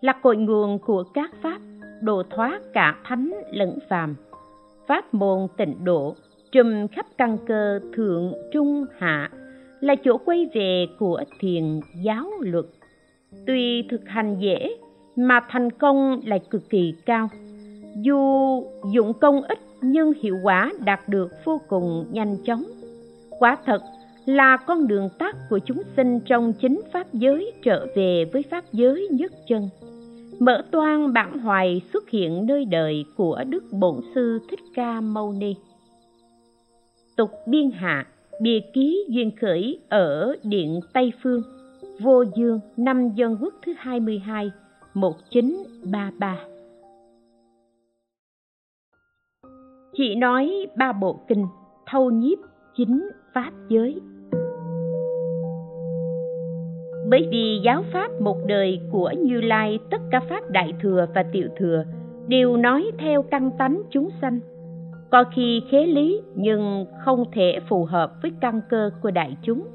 Là 0.02 0.14
cội 0.14 0.36
nguồn 0.38 0.80
của 0.80 1.04
các 1.14 1.32
pháp 1.42 1.60
độ 2.02 2.24
thoát 2.30 2.60
cả 2.74 2.96
thánh 3.04 3.32
lẫn 3.52 3.80
phàm. 3.90 4.16
Pháp 4.88 5.14
môn 5.14 5.48
tịnh 5.58 5.84
độ 5.84 6.16
trùm 6.52 6.88
khắp 6.88 7.06
căn 7.18 7.38
cơ 7.48 7.80
thượng, 7.94 8.34
trung, 8.54 8.86
hạ 8.98 9.30
là 9.80 9.96
chỗ 10.04 10.18
quay 10.18 10.50
về 10.54 10.88
của 11.00 11.22
thiền 11.40 11.80
giáo 12.04 12.30
luật. 12.40 12.66
Tuy 13.48 13.84
thực 13.90 14.02
hành 14.06 14.38
dễ 14.40 14.78
mà 15.16 15.40
thành 15.50 15.72
công 15.72 16.22
lại 16.26 16.40
cực 16.50 16.70
kỳ 16.70 16.94
cao 17.06 17.30
dù 17.96 18.64
dụng 18.94 19.14
công 19.22 19.42
ít 19.42 19.60
nhưng 19.82 20.14
hiệu 20.22 20.40
quả 20.44 20.72
đạt 20.80 21.10
được 21.10 21.32
vô 21.46 21.62
cùng 21.68 22.06
nhanh 22.12 22.38
chóng. 22.46 22.64
Quả 23.40 23.58
thật 23.66 23.82
là 24.26 24.58
con 24.58 24.88
đường 24.88 25.10
tắt 25.20 25.36
của 25.50 25.60
chúng 25.60 25.82
sinh 25.96 26.20
trong 26.20 26.54
chính 26.54 26.82
pháp 26.94 27.14
giới 27.14 27.52
trở 27.64 27.88
về 27.96 28.26
với 28.34 28.44
pháp 28.50 28.64
giới 28.74 29.08
nhất 29.12 29.32
chân. 29.48 29.70
Mở 30.40 30.64
toan 30.72 31.14
bản 31.14 31.40
hoài 31.40 31.82
xuất 31.94 32.10
hiện 32.10 32.46
nơi 32.46 32.66
đời 32.66 33.06
của 33.18 33.44
đức 33.50 33.64
bổn 33.72 33.96
sư 34.16 34.40
thích 34.50 34.60
ca 34.76 35.02
mâu 35.02 35.34
ni. 35.34 35.56
Tục 37.18 37.32
biên 37.48 37.72
hạ, 37.72 38.08
bìa 38.42 38.60
ký 38.74 39.06
duyên 39.10 39.32
khởi 39.42 39.80
ở 39.90 40.36
điện 40.44 40.80
tây 40.94 41.14
phương, 41.24 41.42
vô 42.00 42.24
dương, 42.36 42.60
năm 42.78 43.10
dân 43.16 43.38
quốc 43.42 43.54
thứ 43.66 43.74
22 43.78 44.52
1933 44.94 46.38
Chị 49.98 50.16
nói 50.16 50.68
ba 50.78 50.94
bộ 50.94 51.20
kinh, 51.28 51.46
thâu 51.86 52.10
nhiếp 52.10 52.38
chính 52.78 53.10
pháp 53.34 53.52
giới. 53.70 54.02
Bởi 57.10 57.28
vì 57.32 57.60
giáo 57.64 57.84
pháp 57.94 58.12
một 58.22 58.38
đời 58.48 58.80
của 58.92 59.12
như 59.18 59.42
lai, 59.42 59.80
tất 59.92 60.02
cả 60.12 60.20
pháp 60.30 60.50
đại 60.50 60.74
thừa 60.82 61.06
và 61.16 61.24
tiểu 61.32 61.48
thừa 61.58 61.84
đều 62.28 62.58
nói 62.58 62.92
theo 63.00 63.22
căn 63.22 63.52
tánh 63.58 63.82
chúng 63.92 64.10
sanh. 64.22 64.40
Có 65.12 65.24
khi 65.36 65.62
khế 65.72 65.86
lý 65.86 66.22
nhưng 66.36 66.86
không 67.06 67.24
thể 67.32 67.60
phù 67.70 67.86
hợp 67.86 68.12
với 68.22 68.32
căn 68.42 68.62
cơ 68.70 68.90
của 69.02 69.12
đại 69.12 69.38
chúng. 69.42 69.68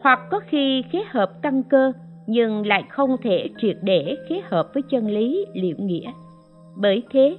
Hoặc 0.00 0.20
có 0.30 0.40
khi 0.46 0.82
khế 0.92 1.02
hợp 1.10 1.42
căn 1.42 1.62
cơ 1.62 1.92
nhưng 2.26 2.66
lại 2.66 2.84
không 2.90 3.16
thể 3.22 3.48
triệt 3.58 3.76
để 3.82 4.16
khế 4.28 4.40
hợp 4.44 4.70
với 4.74 4.82
chân 4.90 5.06
lý, 5.06 5.46
liệu 5.54 5.76
nghĩa. 5.78 6.12
Bởi 6.76 7.02
thế 7.10 7.36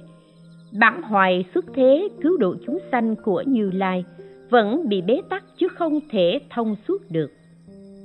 bản 0.72 1.02
hoài 1.02 1.44
xuất 1.54 1.64
thế, 1.74 2.08
cứu 2.20 2.36
độ 2.36 2.54
chúng 2.66 2.78
sanh 2.92 3.16
của 3.16 3.42
như 3.46 3.70
lai, 3.70 4.04
vẫn 4.50 4.88
bị 4.88 5.02
bế 5.02 5.20
tắc 5.28 5.44
chứ 5.58 5.68
không 5.68 6.00
thể 6.10 6.40
thông 6.50 6.76
suốt 6.88 7.10
được. 7.10 7.30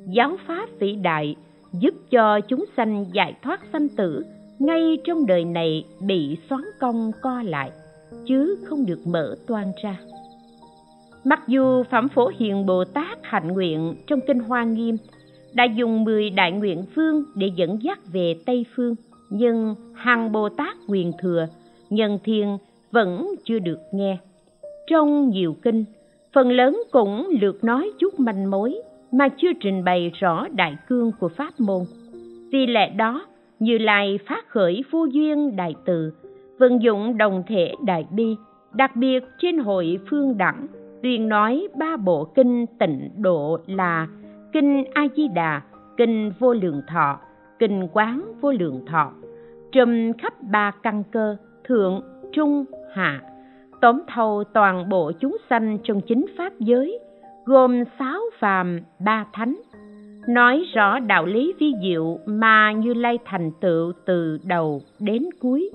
Giáo 0.08 0.38
pháp 0.48 0.70
vĩ 0.80 0.96
đại 0.96 1.36
giúp 1.74 1.94
cho 2.12 2.40
chúng 2.40 2.66
sanh 2.78 3.06
giải 3.14 3.34
thoát 3.44 3.62
sanh 3.74 3.90
tử, 3.90 4.26
ngay 4.60 4.98
trong 5.04 5.26
đời 5.26 5.46
này 5.46 5.86
bị 6.00 6.38
xoắn 6.50 6.62
cong, 6.80 7.12
co 7.22 7.42
lại, 7.42 7.72
chứ 8.26 8.56
không 8.66 8.86
được 8.86 9.00
mở 9.08 9.36
toan 9.48 9.72
ra. 9.84 9.98
Mặc 11.24 11.40
dù 11.48 11.84
phẩm 11.84 12.08
phổ 12.10 12.32
hiền 12.38 12.66
bồ 12.66 12.86
tát 12.86 13.18
hạnh 13.22 13.48
nguyện 13.48 13.96
trong 14.08 14.20
kinh 14.28 14.40
hoa 14.40 14.64
nghiêm 14.64 14.98
đã 15.54 15.64
dùng 15.64 16.04
10 16.04 16.30
đại 16.30 16.52
nguyện 16.52 16.86
phương 16.96 17.24
để 17.36 17.52
dẫn 17.56 17.84
dắt 17.84 18.00
về 18.14 18.36
tây 18.46 18.66
phương, 18.76 18.96
nhưng 19.30 19.76
hàng 19.96 20.32
bồ 20.32 20.50
tát 20.50 20.78
quyền 20.88 21.12
thừa 21.22 21.48
nhân 21.96 22.20
thiên 22.24 22.58
vẫn 22.92 23.36
chưa 23.46 23.60
được 23.60 23.80
nghe. 23.92 24.18
Trong 24.88 25.30
nhiều 25.30 25.56
kinh, 25.62 25.86
phần 26.34 26.52
lớn 26.52 26.84
cũng 26.92 27.28
lược 27.42 27.64
nói 27.64 27.92
chút 28.00 28.20
manh 28.20 28.52
mối 28.52 28.82
mà 29.12 29.30
chưa 29.38 29.54
trình 29.60 29.84
bày 29.84 30.12
rõ 30.20 30.48
đại 30.48 30.78
cương 30.88 31.12
của 31.20 31.30
pháp 31.30 31.60
môn. 31.60 31.82
Vì 32.52 32.68
lẽ 32.68 32.90
đó, 32.90 33.26
như 33.60 33.78
lai 33.78 34.20
phát 34.28 34.50
khởi 34.50 34.84
vô 34.92 35.06
duyên 35.06 35.56
đại 35.56 35.76
từ, 35.86 36.14
vận 36.58 36.82
dụng 36.82 37.18
đồng 37.18 37.44
thể 37.48 37.74
đại 37.86 38.06
bi, 38.12 38.36
đặc 38.74 38.96
biệt 38.96 39.24
trên 39.38 39.58
hội 39.58 40.00
phương 40.10 40.38
đẳng, 40.38 40.68
tuyên 41.04 41.30
nói 41.30 41.68
ba 41.76 41.98
bộ 41.98 42.24
kinh 42.36 42.66
tịnh 42.80 43.10
độ 43.18 43.60
là 43.68 44.08
kinh 44.54 44.84
a 44.94 45.08
di 45.16 45.28
đà 45.28 45.62
kinh 45.98 46.32
vô 46.40 46.54
lượng 46.54 46.82
thọ, 46.88 47.20
kinh 47.60 47.88
quán 47.94 48.32
vô 48.42 48.52
lượng 48.52 48.86
thọ, 48.86 49.12
trùm 49.72 50.14
khắp 50.14 50.34
ba 50.52 50.72
căn 50.84 51.04
cơ 51.12 51.38
thượng, 51.68 52.02
trung, 52.34 52.66
hạ. 52.94 53.22
Tóm 53.82 54.02
thầu 54.08 54.44
toàn 54.54 54.90
bộ 54.90 55.12
chúng 55.20 55.38
sanh 55.50 55.78
trong 55.84 56.02
chính 56.02 56.26
pháp 56.38 56.54
giới, 56.60 57.00
gồm 57.46 57.84
sáu 58.00 58.22
phàm, 58.40 58.80
ba 59.00 59.26
thánh. 59.34 59.56
Nói 60.28 60.64
rõ 60.74 61.00
đạo 61.00 61.26
lý 61.26 61.54
vi 61.60 61.74
diệu 61.84 62.20
mà 62.26 62.72
như 62.72 62.94
lai 62.94 63.18
thành 63.26 63.52
tựu 63.62 63.94
từ 64.06 64.40
đầu 64.44 64.82
đến 65.00 65.24
cuối, 65.42 65.70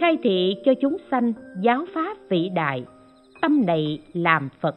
khai 0.00 0.18
thị 0.22 0.56
cho 0.64 0.74
chúng 0.80 0.96
sanh 1.10 1.32
giáo 1.60 1.84
pháp 1.94 2.16
vĩ 2.28 2.48
đại. 2.48 2.84
Tâm 3.42 3.66
này 3.66 4.02
làm 4.12 4.48
phật, 4.60 4.76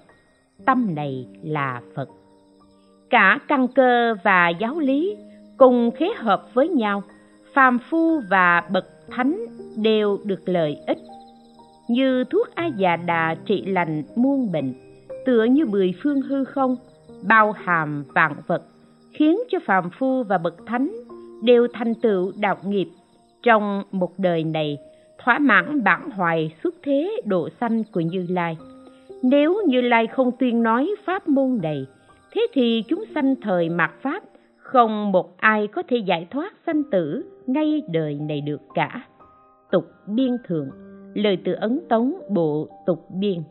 tâm 0.66 0.96
này 0.96 1.28
là 1.44 1.82
phật. 1.96 2.10
Cả 3.10 3.40
căn 3.48 3.68
cơ 3.68 4.16
và 4.24 4.50
giáo 4.50 4.80
lý 4.80 5.18
cùng 5.58 5.92
khế 5.92 6.10
hợp 6.18 6.54
với 6.54 6.70
nhau, 6.70 7.04
phàm 7.54 7.80
phu 7.90 8.20
và 8.30 8.64
bậc 8.72 8.86
thánh 9.12 9.46
đều 9.78 10.18
được 10.24 10.50
lợi 10.50 10.78
ích. 10.88 10.98
Như 11.88 12.24
thuốc 12.24 12.48
a 12.56 12.66
già 12.66 12.96
đà 12.96 13.36
trị 13.46 13.64
lành 13.66 14.04
muôn 14.16 14.52
bệnh, 14.52 14.74
tựa 15.26 15.44
như 15.44 15.66
mười 15.66 15.94
phương 16.04 16.22
hư 16.22 16.44
không, 16.44 16.76
bao 17.28 17.52
hàm 17.52 18.04
vạn 18.14 18.36
vật, 18.48 18.64
khiến 19.14 19.40
cho 19.50 19.58
phàm 19.66 19.90
phu 20.00 20.24
và 20.24 20.38
bậc 20.38 20.66
thánh 20.66 20.92
đều 21.44 21.68
thành 21.74 21.96
tựu 21.96 22.32
đạo 22.40 22.58
nghiệp. 22.66 22.88
Trong 23.44 23.84
một 23.92 24.20
đời 24.20 24.44
này, 24.44 24.78
thỏa 25.24 25.40
mãn 25.40 25.84
bản 25.84 26.10
hoài 26.10 26.54
xuất 26.64 26.76
thế 26.84 27.22
độ 27.26 27.50
sanh 27.60 27.84
của 27.84 28.00
như 28.00 28.26
lai. 28.30 28.58
Nếu 29.24 29.62
như 29.68 29.82
lai 29.82 30.08
không 30.08 30.32
tuyên 30.40 30.64
nói 30.64 30.96
pháp 31.06 31.28
môn 31.28 31.60
này 31.64 31.86
thế 32.32 32.48
thì 32.54 32.84
chúng 32.88 33.04
sanh 33.16 33.36
thời 33.42 33.70
mạt 33.70 33.92
pháp 34.02 34.24
không 34.72 35.12
một 35.12 35.38
ai 35.38 35.68
có 35.68 35.84
thể 35.88 35.98
giải 35.98 36.28
thoát 36.32 36.54
sanh 36.66 36.84
tử 36.92 37.26
ngay 37.48 37.82
đời 37.90 38.16
này 38.16 38.42
được 38.42 38.62
cả 38.74 39.02
tục 39.72 39.86
biên 40.08 40.38
thượng 40.48 40.70
lời 41.14 41.38
từ 41.46 41.54
ấn 41.54 41.80
tống 41.90 42.14
bộ 42.30 42.68
tục 42.86 43.08
biên 43.10 43.44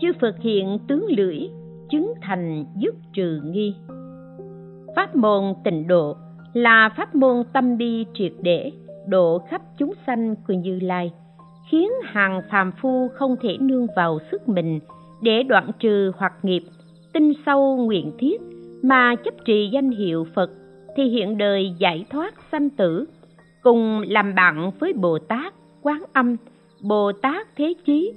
chư 0.00 0.12
Phật 0.20 0.36
hiện 0.40 0.78
tướng 0.88 1.06
lưỡi, 1.08 1.38
chứng 1.90 2.12
thành 2.22 2.64
dứt 2.76 2.94
trừ 3.12 3.40
nghi. 3.44 3.74
Pháp 4.96 5.16
môn 5.16 5.54
tịnh 5.64 5.86
độ 5.86 6.16
là 6.52 6.90
pháp 6.96 7.14
môn 7.14 7.42
tâm 7.52 7.76
bi 7.76 8.06
triệt 8.14 8.32
để, 8.42 8.72
độ 9.08 9.38
khắp 9.48 9.62
chúng 9.78 9.92
sanh 10.06 10.34
của 10.46 10.54
Như 10.54 10.78
Lai, 10.82 11.12
khiến 11.70 11.90
hàng 12.04 12.42
phàm 12.50 12.72
phu 12.82 13.08
không 13.14 13.36
thể 13.40 13.56
nương 13.60 13.86
vào 13.96 14.18
sức 14.30 14.48
mình 14.48 14.80
để 15.22 15.42
đoạn 15.42 15.70
trừ 15.78 16.12
hoặc 16.16 16.32
nghiệp, 16.42 16.62
tinh 17.12 17.32
sâu 17.46 17.76
nguyện 17.76 18.12
thiết 18.18 18.40
mà 18.82 19.14
chấp 19.24 19.34
trì 19.44 19.68
danh 19.72 19.90
hiệu 19.90 20.26
Phật 20.34 20.50
thì 20.96 21.04
hiện 21.04 21.38
đời 21.38 21.74
giải 21.78 22.04
thoát 22.10 22.34
sanh 22.52 22.70
tử, 22.70 23.04
cùng 23.62 24.02
làm 24.08 24.34
bạn 24.34 24.70
với 24.80 24.92
Bồ 24.92 25.18
Tát, 25.18 25.54
Quán 25.82 26.02
Âm, 26.12 26.36
Bồ 26.82 27.12
Tát 27.12 27.46
Thế 27.56 27.74
Chí, 27.84 28.12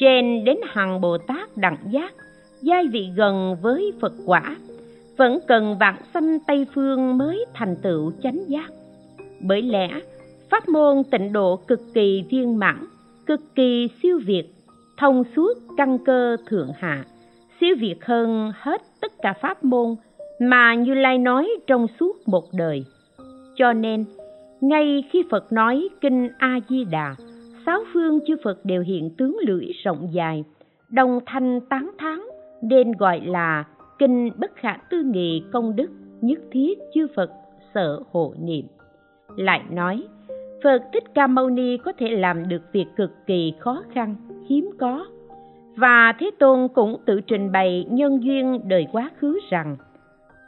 trên 0.00 0.44
đến 0.44 0.56
hằng 0.64 1.00
bồ 1.00 1.18
tát 1.18 1.56
đẳng 1.56 1.76
giác 1.90 2.12
giai 2.62 2.88
vị 2.88 3.08
gần 3.16 3.56
với 3.62 3.92
phật 4.00 4.12
quả 4.26 4.56
vẫn 5.16 5.38
cần 5.48 5.76
vạn 5.80 5.96
sanh 6.14 6.38
tây 6.46 6.66
phương 6.74 7.18
mới 7.18 7.44
thành 7.54 7.76
tựu 7.82 8.12
chánh 8.22 8.40
giác. 8.48 8.70
Bởi 9.40 9.62
lẽ 9.62 9.88
pháp 10.50 10.68
môn 10.68 11.02
tịnh 11.10 11.32
độ 11.32 11.56
cực 11.56 11.80
kỳ 11.94 12.24
viên 12.30 12.58
mãn 12.58 12.86
cực 13.26 13.40
kỳ 13.54 13.88
siêu 14.02 14.20
việt 14.26 14.44
thông 15.00 15.24
suốt 15.36 15.52
căn 15.76 15.98
cơ 15.98 16.36
thượng 16.46 16.72
hạ. 16.78 17.04
Siêu 17.60 17.76
việt 17.80 18.04
hơn 18.04 18.52
hết 18.54 18.82
tất 19.00 19.12
cả 19.22 19.32
pháp 19.32 19.64
môn 19.64 19.96
mà 20.40 20.74
như 20.74 20.94
lai 20.94 21.18
nói 21.18 21.48
trong 21.66 21.86
suốt 22.00 22.28
một 22.28 22.44
đời. 22.52 22.84
Cho 23.56 23.72
nên 23.72 24.04
ngay 24.60 25.04
khi 25.10 25.24
phật 25.30 25.52
nói 25.52 25.88
kinh 26.00 26.28
a 26.38 26.60
di 26.68 26.84
đà 26.84 27.14
sáu 27.66 27.84
phương 27.92 28.18
chư 28.26 28.36
Phật 28.44 28.64
đều 28.64 28.82
hiện 28.82 29.10
tướng 29.18 29.36
lưỡi 29.46 29.66
rộng 29.84 30.08
dài, 30.12 30.44
đồng 30.90 31.20
thanh 31.26 31.60
tán 31.60 31.90
thán 31.98 32.20
nên 32.62 32.92
gọi 32.92 33.20
là 33.20 33.64
kinh 33.98 34.30
bất 34.36 34.50
khả 34.56 34.76
tư 34.90 35.02
nghị 35.02 35.42
công 35.52 35.76
đức 35.76 35.90
nhất 36.20 36.38
thiết 36.52 36.78
chư 36.94 37.06
Phật 37.16 37.30
sở 37.74 38.02
hộ 38.12 38.34
niệm. 38.38 38.66
Lại 39.36 39.62
nói 39.70 40.02
phật 40.62 40.82
thích 40.92 41.04
ca 41.14 41.26
mâu 41.26 41.50
ni 41.50 41.76
có 41.76 41.92
thể 41.98 42.08
làm 42.08 42.48
được 42.48 42.62
việc 42.72 42.86
cực 42.96 43.10
kỳ 43.26 43.52
khó 43.58 43.82
khăn, 43.92 44.16
hiếm 44.48 44.70
có. 44.78 45.06
Và 45.76 46.12
thế 46.18 46.30
tôn 46.38 46.68
cũng 46.74 46.96
tự 47.06 47.20
trình 47.20 47.52
bày 47.52 47.86
nhân 47.90 48.24
duyên 48.24 48.60
đời 48.68 48.86
quá 48.92 49.10
khứ 49.18 49.38
rằng, 49.50 49.76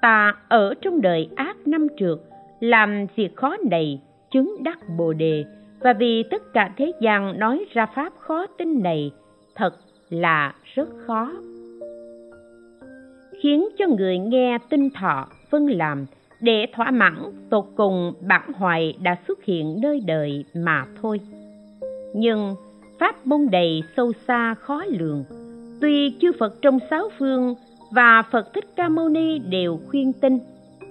ta 0.03 0.35
ở 0.49 0.75
trong 0.75 1.01
đời 1.01 1.29
ác 1.37 1.57
năm 1.67 1.87
trượt, 1.99 2.19
làm 2.61 3.07
việc 3.17 3.37
khó 3.37 3.57
này 3.71 4.01
chứng 4.31 4.57
đắc 4.63 4.79
bồ 4.99 5.13
đề. 5.13 5.45
Và 5.81 5.93
vì 5.93 6.23
tất 6.23 6.43
cả 6.53 6.73
thế 6.77 6.93
gian 7.01 7.39
nói 7.39 7.65
ra 7.73 7.87
pháp 7.87 8.13
khó 8.19 8.47
tin 8.47 8.83
này, 8.83 9.11
thật 9.55 9.75
là 10.11 10.55
rất 10.75 10.89
khó. 11.07 11.33
Khiến 13.41 13.69
cho 13.79 13.87
người 13.87 14.19
nghe 14.19 14.59
tinh 14.71 14.91
thọ 14.91 15.29
phân 15.51 15.67
làm 15.67 16.07
để 16.43 16.67
thỏa 16.75 16.91
mãn, 16.91 17.17
tột 17.51 17.65
cùng 17.77 18.13
bản 18.29 18.53
hoài 18.55 18.97
đã 19.03 19.17
xuất 19.29 19.45
hiện 19.45 19.81
nơi 19.83 20.01
đời 20.07 20.45
mà 20.55 20.87
thôi. 21.03 21.21
Nhưng 22.15 22.55
pháp 23.01 23.27
môn 23.27 23.49
đầy 23.51 23.83
sâu 23.97 24.13
xa 24.29 24.55
khó 24.55 24.85
lường. 24.89 25.25
Tuy 25.81 26.15
chư 26.21 26.33
phật 26.39 26.63
trong 26.63 26.79
sáu 26.91 27.09
phương 27.19 27.55
và 27.91 28.23
phật 28.31 28.55
thích 28.55 28.65
ca 28.77 28.89
mâu 28.89 29.09
ni 29.09 29.39
đều 29.39 29.81
khuyên 29.89 30.13
tin, 30.13 30.39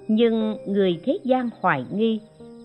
nhưng 0.07 0.57
người 0.67 0.99
thế 1.03 1.17
gian 1.23 1.49
hoài 1.61 1.85
nghi, 1.93 2.19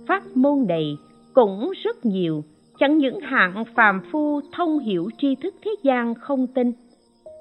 pháp 0.08 0.22
môn 0.34 0.66
đầy 0.68 0.96
cũng 1.34 1.70
rất 1.84 2.06
nhiều. 2.06 2.44
Chẳng 2.78 2.98
những 2.98 3.20
hạng 3.20 3.64
phàm 3.74 4.00
phu 4.12 4.40
thông 4.52 4.78
hiểu 4.78 5.10
tri 5.18 5.34
thức 5.34 5.54
thế 5.64 5.70
gian 5.82 6.14
không 6.14 6.46
tin, 6.46 6.72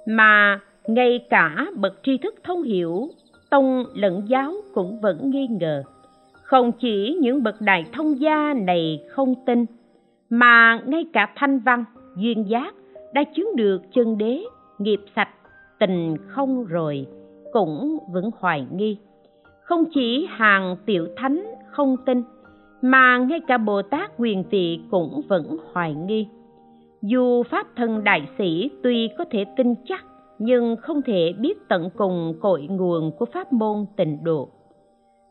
mà 0.08 0.60
ngay 0.88 1.20
cả 1.30 1.68
bậc 1.76 2.00
tri 2.04 2.18
thức 2.18 2.36
thông 2.44 2.64
hiểu 2.64 3.10
tông 3.50 3.86
lẫn 3.94 4.22
giáo 4.28 4.54
cũng 4.74 5.00
vẫn 5.02 5.30
nghi 5.30 5.48
ngờ. 5.48 5.84
Không 6.32 6.72
chỉ 6.72 7.18
những 7.22 7.44
bậc 7.44 7.62
đại 7.62 7.86
thông 7.94 8.20
gia 8.20 8.54
này 8.54 9.04
không 9.10 9.34
tin, 9.46 9.66
mà 10.30 10.80
ngay 10.86 11.06
cả 11.14 11.34
thanh 11.36 11.60
văn, 11.60 11.86
duyên 12.18 12.50
giác 12.50 12.76
đã 13.14 13.24
chứng 13.24 13.56
được 13.56 13.82
chân 13.94 14.18
đế, 14.18 14.44
nghiệp 14.80 15.00
sạch, 15.16 15.30
tình 15.80 16.16
không 16.28 16.66
rồi, 16.66 17.08
cũng 17.54 17.98
vẫn 18.12 18.30
hoài 18.40 18.66
nghi. 18.72 18.98
Không 19.62 19.84
chỉ 19.94 20.28
hàng 20.30 20.76
tiểu 20.86 21.08
thánh 21.18 21.46
không 21.68 21.96
tin, 22.06 22.24
mà 22.82 23.18
ngay 23.18 23.40
cả 23.48 23.58
bồ 23.58 23.82
tát 23.82 24.12
quyền 24.18 24.44
vị 24.50 24.80
cũng 24.92 25.22
vẫn 25.28 25.58
hoài 25.74 25.94
nghi. 25.94 26.28
Dù 27.02 27.44
pháp 27.44 27.68
thân 27.76 28.04
đại 28.04 28.28
sĩ 28.38 28.70
tuy 28.84 29.10
có 29.18 29.26
thể 29.32 29.46
tin 29.58 29.76
chắc 29.86 30.06
nhưng 30.40 30.76
không 30.76 31.02
thể 31.02 31.34
biết 31.40 31.68
tận 31.68 31.90
cùng 31.98 32.34
cội 32.40 32.62
nguồn 32.62 33.12
của 33.12 33.26
pháp 33.26 33.54
môn 33.54 33.86
tịnh 33.96 34.24
độ. 34.24 34.50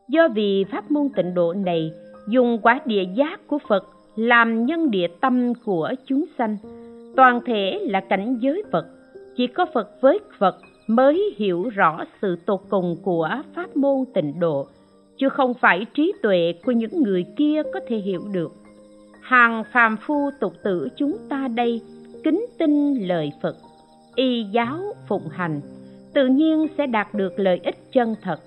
Do 0.09 0.29
vì 0.29 0.65
pháp 0.73 0.91
môn 0.91 1.09
tịnh 1.17 1.35
độ 1.35 1.53
này 1.53 1.93
dùng 2.29 2.59
quả 2.63 2.81
địa 2.87 3.05
giác 3.15 3.41
của 3.47 3.59
phật 3.69 3.85
làm 4.17 4.67
nhân 4.67 4.91
địa 4.91 5.07
tâm 5.21 5.53
của 5.65 5.91
chúng 6.07 6.25
sanh, 6.39 6.57
toàn 7.17 7.41
thể 7.47 7.81
là 7.83 8.01
cảnh 8.01 8.37
giới 8.41 8.63
phật, 8.73 8.87
chỉ 9.37 9.47
có 9.47 9.67
phật 9.75 9.91
với 10.01 10.19
phật 10.39 10.57
mới 10.87 11.35
hiểu 11.37 11.69
rõ 11.69 12.05
sự 12.23 12.37
tột 12.47 12.61
cùng 12.69 12.97
của 13.03 13.31
pháp 13.55 13.77
môn 13.77 14.05
tịnh 14.15 14.41
độ, 14.41 14.67
chứ 15.17 15.29
không 15.29 15.55
phải 15.55 15.87
trí 15.95 16.13
tuệ 16.23 16.55
của 16.65 16.73
những 16.73 17.03
người 17.03 17.25
kia 17.37 17.63
có 17.73 17.81
thể 17.89 17.97
hiểu 17.97 18.21
được. 18.33 18.53
Hàng 19.21 19.65
phàm 19.73 19.97
phu 19.97 20.31
tục 20.41 20.53
tử 20.65 20.89
chúng 20.97 21.17
ta 21.29 21.49
đây 21.49 21.81
kính 22.25 22.47
tin 22.59 22.95
lời 22.95 23.33
phật 23.43 23.57
y 24.15 24.45
giáo 24.45 24.79
phụng 25.09 25.29
hành, 25.29 25.61
tự 26.15 26.27
nhiên 26.27 26.67
sẽ 26.79 26.87
đạt 26.87 27.15
được 27.15 27.33
lợi 27.37 27.61
ích 27.65 27.93
chân 27.93 28.15
thật. 28.23 28.41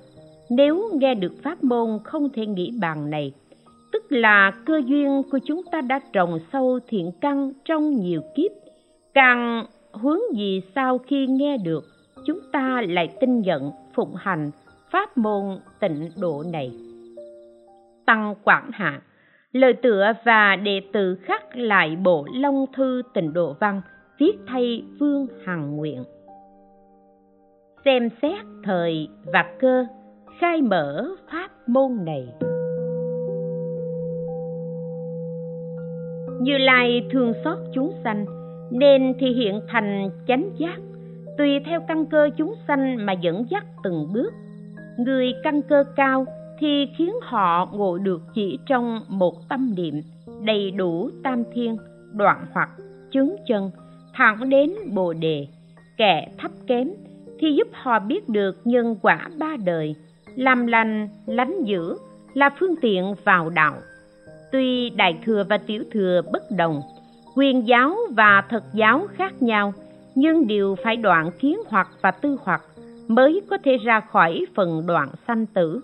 Nếu 0.49 0.89
nghe 0.93 1.15
được 1.15 1.33
pháp 1.43 1.63
môn 1.63 1.99
không 2.03 2.29
thể 2.29 2.45
nghĩ 2.45 2.71
bàn 2.81 3.09
này, 3.09 3.33
tức 3.91 4.11
là 4.11 4.51
cơ 4.65 4.81
duyên 4.85 5.23
của 5.31 5.39
chúng 5.45 5.61
ta 5.71 5.81
đã 5.81 5.99
trồng 6.13 6.39
sâu 6.53 6.79
thiện 6.87 7.11
căn 7.21 7.51
trong 7.65 7.95
nhiều 7.95 8.21
kiếp, 8.35 8.51
càng 9.13 9.65
hướng 9.93 10.19
gì 10.35 10.61
sau 10.75 10.97
khi 10.97 11.27
nghe 11.27 11.57
được, 11.57 11.85
chúng 12.25 12.39
ta 12.51 12.81
lại 12.87 13.09
tin 13.19 13.41
nhận 13.41 13.71
phụng 13.95 14.15
hành, 14.15 14.51
pháp 14.91 15.17
môn 15.17 15.59
tịnh 15.79 16.09
độ 16.21 16.43
này. 16.51 16.71
Tăng 18.05 18.35
quảng 18.43 18.69
hạ, 18.73 19.01
lời 19.51 19.73
tựa 19.73 20.13
và 20.25 20.55
đệ 20.55 20.81
tử 20.93 21.15
khắc 21.23 21.57
lại 21.57 21.95
bộ 21.95 22.25
long 22.33 22.65
thư 22.73 23.01
tịnh 23.13 23.33
độ 23.33 23.55
văn 23.59 23.81
viết 24.19 24.37
thay 24.47 24.83
vương 24.99 25.27
hằng 25.45 25.75
nguyện. 25.75 26.03
Xem 27.85 28.09
xét 28.21 28.45
thời 28.63 29.07
và 29.25 29.45
cơ, 29.59 29.85
khai 30.39 30.61
mở 30.61 31.09
pháp 31.31 31.49
môn 31.67 32.05
này. 32.05 32.27
Như 36.41 36.57
lai 36.57 37.07
thương 37.11 37.33
xót 37.43 37.57
chúng 37.73 37.93
sanh, 38.03 38.25
nên 38.71 39.13
thì 39.19 39.33
hiện 39.33 39.61
thành 39.67 40.09
chánh 40.27 40.49
giác. 40.57 40.77
Tùy 41.37 41.59
theo 41.65 41.81
căn 41.87 42.05
cơ 42.05 42.29
chúng 42.37 42.53
sanh 42.67 43.05
mà 43.05 43.13
dẫn 43.13 43.45
dắt 43.49 43.65
từng 43.83 44.07
bước. 44.13 44.33
Người 44.97 45.33
căn 45.43 45.61
cơ 45.61 45.83
cao 45.95 46.25
thì 46.59 46.85
khiến 46.97 47.13
họ 47.21 47.69
ngộ 47.73 47.97
được 47.97 48.21
chỉ 48.33 48.59
trong 48.65 48.99
một 49.07 49.49
tâm 49.49 49.73
niệm 49.77 50.01
đầy 50.45 50.71
đủ 50.71 51.09
tam 51.23 51.43
thiên, 51.53 51.77
đoạn 52.13 52.45
hoặc 52.53 52.69
chứng 53.11 53.35
chân 53.47 53.71
thẳng 54.17 54.49
đến 54.49 54.71
bồ 54.93 55.13
đề, 55.13 55.47
kẻ 55.97 56.27
thấp 56.37 56.51
kém, 56.67 56.89
thì 57.39 57.51
giúp 57.51 57.67
họ 57.71 57.99
biết 57.99 58.29
được 58.29 58.57
nhân 58.65 58.95
quả 59.01 59.29
ba 59.39 59.55
đời, 59.65 59.95
làm 60.35 60.67
lành, 60.67 61.09
lánh 61.25 61.63
dữ, 61.63 61.95
là 62.33 62.49
phương 62.59 62.75
tiện 62.81 63.13
vào 63.23 63.49
đạo. 63.49 63.73
Tuy 64.51 64.89
đại 64.89 65.19
thừa 65.25 65.43
và 65.49 65.57
tiểu 65.57 65.83
thừa 65.91 66.21
bất 66.31 66.43
đồng, 66.51 66.81
quyền 67.35 67.67
giáo 67.67 67.95
và 68.09 68.43
thật 68.49 68.63
giáo 68.73 69.07
khác 69.13 69.41
nhau, 69.41 69.73
nhưng 70.15 70.47
đều 70.47 70.75
phải 70.83 70.95
đoạn 70.95 71.31
kiến 71.39 71.59
hoặc 71.67 71.89
và 72.01 72.11
tư 72.11 72.37
hoặc 72.43 72.61
mới 73.07 73.41
có 73.49 73.57
thể 73.63 73.77
ra 73.77 73.99
khỏi 73.99 74.45
phần 74.55 74.83
đoạn 74.87 75.09
sanh 75.27 75.45
tử. 75.45 75.81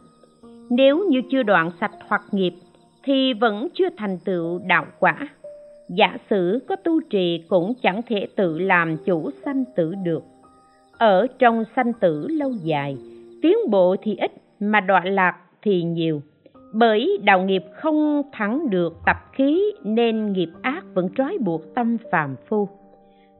Nếu 0.69 1.05
như 1.09 1.21
chưa 1.31 1.43
đoạn 1.43 1.71
sạch 1.79 1.91
hoặc 2.07 2.21
nghiệp, 2.31 2.53
thì 3.03 3.33
vẫn 3.33 3.67
chưa 3.73 3.89
thành 3.97 4.19
tựu 4.25 4.61
đạo 4.67 4.85
quả 4.99 5.15
giả 5.95 6.17
sử 6.29 6.59
có 6.67 6.75
tu 6.75 7.01
trì 7.01 7.43
cũng 7.49 7.73
chẳng 7.81 8.01
thể 8.07 8.27
tự 8.35 8.59
làm 8.59 8.97
chủ 9.05 9.29
sanh 9.45 9.63
tử 9.75 9.93
được. 10.03 10.23
Ở 10.97 11.27
trong 11.39 11.63
sanh 11.75 11.93
tử 11.93 12.27
lâu 12.27 12.51
dài, 12.63 12.97
tiến 13.41 13.57
bộ 13.69 13.95
thì 14.01 14.15
ít, 14.15 14.31
mà 14.59 14.79
đọa 14.79 15.01
lạc 15.05 15.37
thì 15.61 15.83
nhiều. 15.83 16.21
Bởi 16.73 17.17
đạo 17.23 17.43
nghiệp 17.43 17.63
không 17.73 18.21
thắng 18.31 18.69
được 18.69 18.93
tập 19.05 19.17
khí 19.33 19.71
nên 19.83 20.33
nghiệp 20.33 20.49
ác 20.61 20.85
vẫn 20.93 21.09
trói 21.17 21.37
buộc 21.41 21.75
tâm 21.75 21.97
phàm 22.11 22.35
phu. 22.47 22.67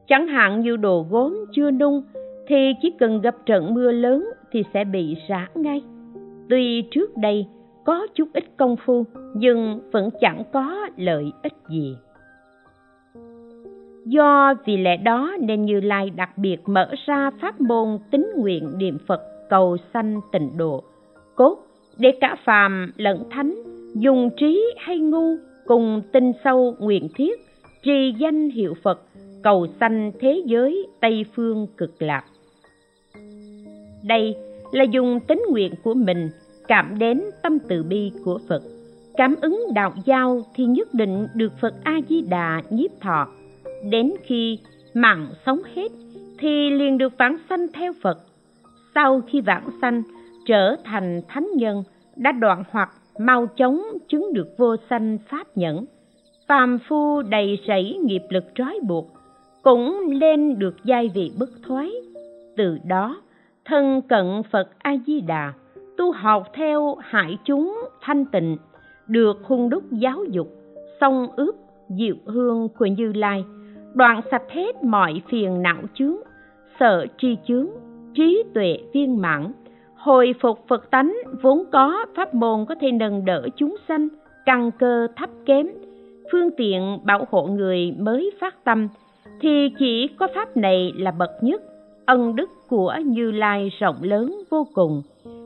Chẳng 0.06 0.26
hạn 0.26 0.60
như 0.60 0.76
đồ 0.76 1.06
gốm 1.10 1.44
chưa 1.52 1.70
nung, 1.70 2.02
thì 2.46 2.72
chỉ 2.82 2.92
cần 2.98 3.20
gặp 3.20 3.36
trận 3.46 3.74
mưa 3.74 3.92
lớn 3.92 4.30
thì 4.52 4.62
sẽ 4.74 4.84
bị 4.84 5.16
rã 5.28 5.48
ngay. 5.54 5.82
Tuy 6.48 6.82
trước 6.90 7.16
đây 7.16 7.46
có 7.84 8.06
chút 8.14 8.28
ít 8.32 8.44
công 8.56 8.76
phu, 8.84 9.04
nhưng 9.36 9.80
vẫn 9.92 10.10
chẳng 10.20 10.42
có 10.52 10.88
lợi 10.96 11.32
ích 11.42 11.54
gì 11.68 11.96
do 14.04 14.54
vì 14.66 14.76
lẽ 14.76 14.96
đó 14.96 15.36
nên 15.40 15.64
như 15.64 15.80
lai 15.80 16.10
đặc 16.10 16.38
biệt 16.38 16.56
mở 16.66 16.88
ra 17.06 17.30
pháp 17.40 17.60
môn 17.60 17.98
tín 18.10 18.26
nguyện 18.36 18.70
niệm 18.78 18.98
phật 19.06 19.20
cầu 19.50 19.76
sanh 19.94 20.20
tịnh 20.32 20.50
độ. 20.56 20.82
Cốt, 21.34 21.58
để 21.98 22.12
cả 22.20 22.36
phàm 22.44 22.92
lẫn 22.96 23.24
thánh, 23.30 23.54
dùng 23.94 24.30
trí 24.36 24.74
hay 24.78 24.98
ngu 24.98 25.36
cùng 25.66 26.02
tinh 26.12 26.32
sâu 26.44 26.74
nguyện 26.78 27.08
thiết, 27.14 27.40
trì 27.82 28.14
danh 28.18 28.50
hiệu 28.50 28.74
phật, 28.82 29.00
cầu 29.42 29.66
sanh 29.80 30.12
thế 30.20 30.42
giới 30.46 30.86
tây 31.00 31.24
phương 31.34 31.66
cực 31.76 32.02
lạc. 32.02 32.24
Đây 34.04 34.36
là 34.72 34.84
dùng 34.84 35.20
tính 35.20 35.42
nguyện 35.50 35.72
của 35.82 35.94
mình 35.94 36.28
cảm 36.68 36.98
đến 36.98 37.22
tâm 37.42 37.58
từ 37.68 37.82
bi 37.82 38.12
của 38.24 38.38
phật. 38.48 38.62
Cảm 39.16 39.34
ứng 39.42 39.66
đạo 39.74 39.92
giao 40.04 40.40
thì 40.54 40.64
nhất 40.64 40.94
định 40.94 41.26
được 41.34 41.52
phật 41.60 41.74
a 41.84 42.00
di 42.08 42.22
đà 42.22 42.62
nhiếp 42.70 42.90
thọ 43.00 43.28
đến 43.90 44.12
khi 44.22 44.58
mạng 44.94 45.26
sống 45.46 45.58
hết 45.74 45.92
thì 46.38 46.70
liền 46.70 46.98
được 46.98 47.18
vãng 47.18 47.36
sanh 47.48 47.66
theo 47.74 47.92
phật. 48.02 48.18
Sau 48.94 49.20
khi 49.26 49.40
vãng 49.40 49.68
sanh, 49.80 50.02
trở 50.46 50.76
thành 50.84 51.20
thánh 51.28 51.48
nhân, 51.56 51.82
đã 52.16 52.32
đoạn 52.32 52.64
hoặc 52.70 52.90
mau 53.18 53.46
chóng 53.46 53.82
chứng 54.08 54.32
được 54.32 54.48
vô 54.58 54.76
sanh 54.90 55.18
pháp 55.28 55.56
nhẫn. 55.56 55.84
Phàm 56.48 56.78
phu 56.88 57.22
đầy 57.22 57.58
rẫy 57.66 57.98
nghiệp 58.04 58.22
lực 58.30 58.44
trói 58.54 58.78
buộc, 58.82 59.12
cũng 59.62 60.10
lên 60.10 60.58
được 60.58 60.76
giai 60.84 61.10
vị 61.14 61.32
bất 61.38 61.50
thoái. 61.66 61.92
Từ 62.56 62.78
đó, 62.84 63.22
thân 63.64 64.02
cận 64.02 64.42
phật 64.50 64.68
a 64.78 64.96
di 65.06 65.20
đà 65.20 65.52
tu 65.96 66.12
học 66.12 66.46
theo 66.54 66.96
hải 67.00 67.38
chúng 67.44 67.78
thanh 68.00 68.24
tịnh, 68.24 68.56
được 69.06 69.36
hung 69.44 69.70
đúc 69.70 69.84
giáo 69.90 70.24
dục, 70.30 70.48
song 71.00 71.26
ướp 71.36 71.54
diệu 71.88 72.16
hương 72.24 72.68
của 72.68 72.86
như 72.86 73.12
lai 73.12 73.44
đoạn 73.94 74.20
sạch 74.30 74.42
hết 74.50 74.84
mọi 74.84 75.22
phiền 75.28 75.62
não 75.62 75.82
chướng, 75.94 76.16
sợ 76.80 77.06
tri 77.18 77.36
chướng, 77.48 77.66
trí 78.14 78.42
tuệ 78.54 78.78
viên 78.92 79.22
mãn. 79.22 79.52
Hồi 79.96 80.34
phục 80.40 80.64
phật 80.68 80.90
tánh, 80.90 81.16
vốn 81.42 81.64
có, 81.72 82.06
pháp 82.16 82.34
môn 82.34 82.64
có 82.68 82.74
thể 82.80 82.92
nâng 82.92 83.24
đỡ 83.24 83.48
chúng 83.56 83.76
sanh, 83.88 84.08
căn 84.46 84.70
cơ 84.78 85.06
thấp 85.16 85.30
kém. 85.46 85.66
Phương 86.32 86.50
tiện 86.56 86.98
bảo 87.04 87.26
hộ 87.30 87.46
người 87.46 87.94
mới 87.98 88.30
phát 88.40 88.64
tâm, 88.64 88.88
thì 89.40 89.68
chỉ 89.78 90.08
có 90.18 90.28
pháp 90.34 90.56
này 90.56 90.92
là 90.96 91.10
bậc 91.10 91.30
nhất. 91.40 91.62
Ân 92.06 92.36
đức 92.36 92.50
của 92.68 92.94
như 93.04 93.30
lai 93.30 93.70
rộng 93.80 93.96
lớn 94.02 94.42
vô 94.50 94.66
cùng. 94.74 95.02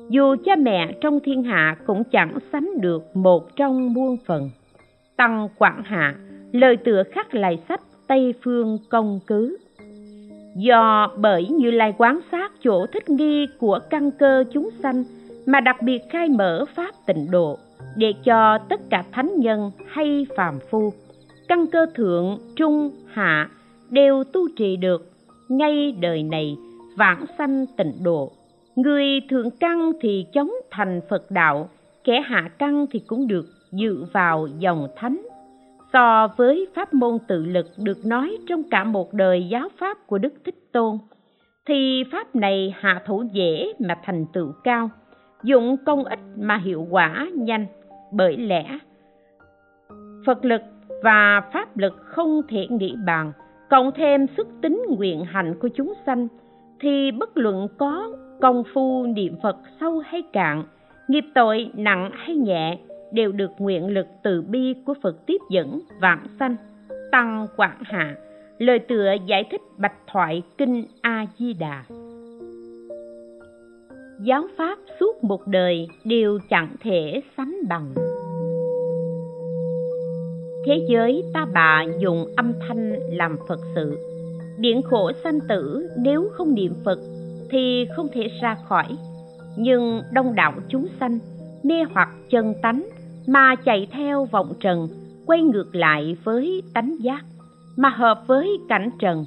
Dù 0.08 0.36
cha 0.44 0.56
mẹ 0.56 0.92
trong 1.00 1.20
thiên 1.20 1.42
hạ 1.42 1.76
cũng 1.86 2.04
chẳng 2.04 2.38
sánh 2.52 2.80
được 2.80 3.16
một 3.16 3.56
trong 3.56 3.92
muôn 3.94 4.16
phần. 4.26 4.50
Tăng 5.16 5.48
quảng 5.58 5.82
hạ, 5.84 6.14
lời 6.52 6.76
tựa 6.76 7.02
khắc 7.12 7.34
lại 7.34 7.58
sách 7.68 7.80
tây 8.08 8.34
phương 8.42 8.78
công 8.88 9.20
cứ. 9.26 9.56
Do 10.56 11.10
bởi 11.16 11.46
như 11.48 11.70
lai 11.70 11.94
quán 11.98 12.20
sát 12.32 12.52
chỗ 12.64 12.86
thích 12.86 13.10
nghi 13.10 13.46
của 13.58 13.78
căn 13.90 14.10
cơ 14.10 14.44
chúng 14.52 14.70
sanh 14.82 15.04
mà 15.46 15.60
đặc 15.60 15.82
biệt 15.82 16.02
khai 16.10 16.28
mở 16.28 16.64
pháp 16.74 16.94
tịnh 17.06 17.30
độ 17.30 17.58
để 17.96 18.12
cho 18.24 18.58
tất 18.58 18.80
cả 18.90 19.04
thánh 19.12 19.40
nhân 19.40 19.70
hay 19.86 20.26
phàm 20.36 20.58
phu, 20.70 20.92
căn 21.48 21.66
cơ 21.66 21.86
thượng, 21.94 22.38
trung, 22.56 22.90
hạ 23.12 23.50
đều 23.90 24.24
tu 24.24 24.48
trì 24.56 24.76
được 24.76 25.10
ngay 25.48 25.92
đời 26.00 26.22
này 26.22 26.56
vãng 26.96 27.24
sanh 27.38 27.66
tịnh 27.76 27.92
độ. 28.02 28.32
Người 28.76 29.20
thượng 29.30 29.50
căn 29.50 29.92
thì 30.00 30.26
chống 30.32 30.50
thành 30.70 31.00
phật 31.08 31.30
đạo, 31.30 31.68
kẻ 32.04 32.20
hạ 32.20 32.50
căn 32.58 32.86
thì 32.90 32.98
cũng 32.98 33.26
được 33.28 33.46
dự 33.72 34.04
vào 34.12 34.48
dòng 34.58 34.88
thánh 34.96 35.27
so 35.92 36.28
với 36.36 36.66
pháp 36.74 36.94
môn 36.94 37.18
tự 37.28 37.44
lực 37.44 37.66
được 37.78 38.06
nói 38.06 38.38
trong 38.48 38.62
cả 38.70 38.84
một 38.84 39.12
đời 39.12 39.48
giáo 39.48 39.68
pháp 39.78 40.06
của 40.06 40.18
đức 40.18 40.32
thích 40.44 40.72
tôn, 40.72 40.98
thì 41.66 42.04
pháp 42.12 42.36
này 42.36 42.74
hạ 42.78 43.02
thủ 43.06 43.24
dễ 43.32 43.72
mà 43.78 43.94
thành 44.04 44.26
tựu 44.32 44.52
cao, 44.64 44.90
dụng 45.42 45.76
công 45.86 46.04
ích 46.04 46.20
mà 46.36 46.56
hiệu 46.56 46.86
quả 46.90 47.26
nhanh. 47.34 47.66
Bởi 48.12 48.36
lẽ, 48.36 48.78
phật 50.26 50.44
lực 50.44 50.60
và 51.02 51.40
pháp 51.52 51.76
lực 51.76 51.96
không 51.98 52.40
thể 52.48 52.66
nghĩ 52.70 52.94
bàn, 53.06 53.32
cộng 53.70 53.90
thêm 53.92 54.26
sức 54.36 54.48
tính 54.62 54.82
nguyện 54.88 55.24
hạnh 55.24 55.54
của 55.60 55.68
chúng 55.68 55.94
sanh, 56.06 56.28
thì 56.80 57.10
bất 57.10 57.36
luận 57.36 57.68
có 57.78 58.08
công 58.40 58.62
phu 58.74 59.06
niệm 59.06 59.36
phật 59.42 59.56
sâu 59.80 60.02
hay 60.06 60.22
cạn, 60.32 60.64
nghiệp 61.08 61.24
tội 61.34 61.70
nặng 61.74 62.10
hay 62.14 62.36
nhẹ 62.36 62.78
đều 63.12 63.32
được 63.32 63.50
nguyện 63.58 63.86
lực 63.86 64.06
từ 64.22 64.42
bi 64.42 64.74
của 64.86 64.94
phật 65.02 65.26
tiếp 65.26 65.38
dẫn, 65.50 65.80
vạn 66.00 66.26
sanh, 66.38 66.56
tăng 67.12 67.46
quảng 67.56 67.78
hạ. 67.82 68.16
Lời 68.58 68.78
tựa 68.78 69.14
giải 69.26 69.44
thích 69.50 69.62
bạch 69.76 69.96
thoại 70.06 70.42
kinh 70.58 70.84
a 71.00 71.26
di 71.38 71.52
đà 71.52 71.84
giáo 74.20 74.46
pháp 74.56 74.78
suốt 75.00 75.24
một 75.24 75.46
đời 75.46 75.88
đều 76.04 76.38
chẳng 76.50 76.76
thể 76.80 77.20
sánh 77.36 77.56
bằng. 77.68 77.94
Thế 80.66 80.86
giới 80.88 81.24
ta 81.34 81.46
bà 81.52 81.84
dùng 81.98 82.26
âm 82.36 82.52
thanh 82.68 82.92
làm 83.10 83.36
phật 83.48 83.60
sự. 83.74 83.98
Biển 84.58 84.82
khổ 84.82 85.12
sanh 85.24 85.38
tử 85.48 85.88
nếu 85.98 86.28
không 86.32 86.54
niệm 86.54 86.74
phật 86.84 86.98
thì 87.50 87.88
không 87.96 88.08
thể 88.12 88.28
ra 88.42 88.56
khỏi. 88.68 88.86
Nhưng 89.56 90.02
đông 90.12 90.34
đảo 90.34 90.52
chúng 90.68 90.86
sanh 91.00 91.18
mê 91.62 91.74
hoặc 91.94 92.08
chân 92.30 92.54
tánh 92.62 92.88
mà 93.28 93.54
chạy 93.64 93.88
theo 93.90 94.24
vọng 94.24 94.52
trần, 94.60 94.88
quay 95.26 95.42
ngược 95.42 95.74
lại 95.74 96.16
với 96.24 96.62
tánh 96.74 96.96
giác, 97.00 97.24
mà 97.76 97.88
hợp 97.88 98.26
với 98.26 98.58
cảnh 98.68 98.90
trần. 98.98 99.24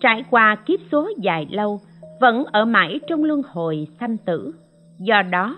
Trải 0.00 0.24
qua 0.30 0.56
kiếp 0.66 0.80
số 0.92 1.08
dài 1.18 1.46
lâu, 1.50 1.80
vẫn 2.20 2.44
ở 2.44 2.64
mãi 2.64 3.00
trong 3.08 3.24
luân 3.24 3.42
hồi 3.52 3.88
sanh 4.00 4.16
tử. 4.16 4.54
Do 4.98 5.22
đó, 5.22 5.56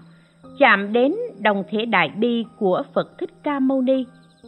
chạm 0.59 0.93
đến 0.93 1.15
đồng 1.41 1.65
thể 1.71 1.85
đại 1.85 2.09
bi 2.19 2.45
của 2.59 2.83
phật 2.95 3.19
thích 3.19 3.31
ca 3.43 3.59
mâu 3.59 3.83
ni, 3.83 4.05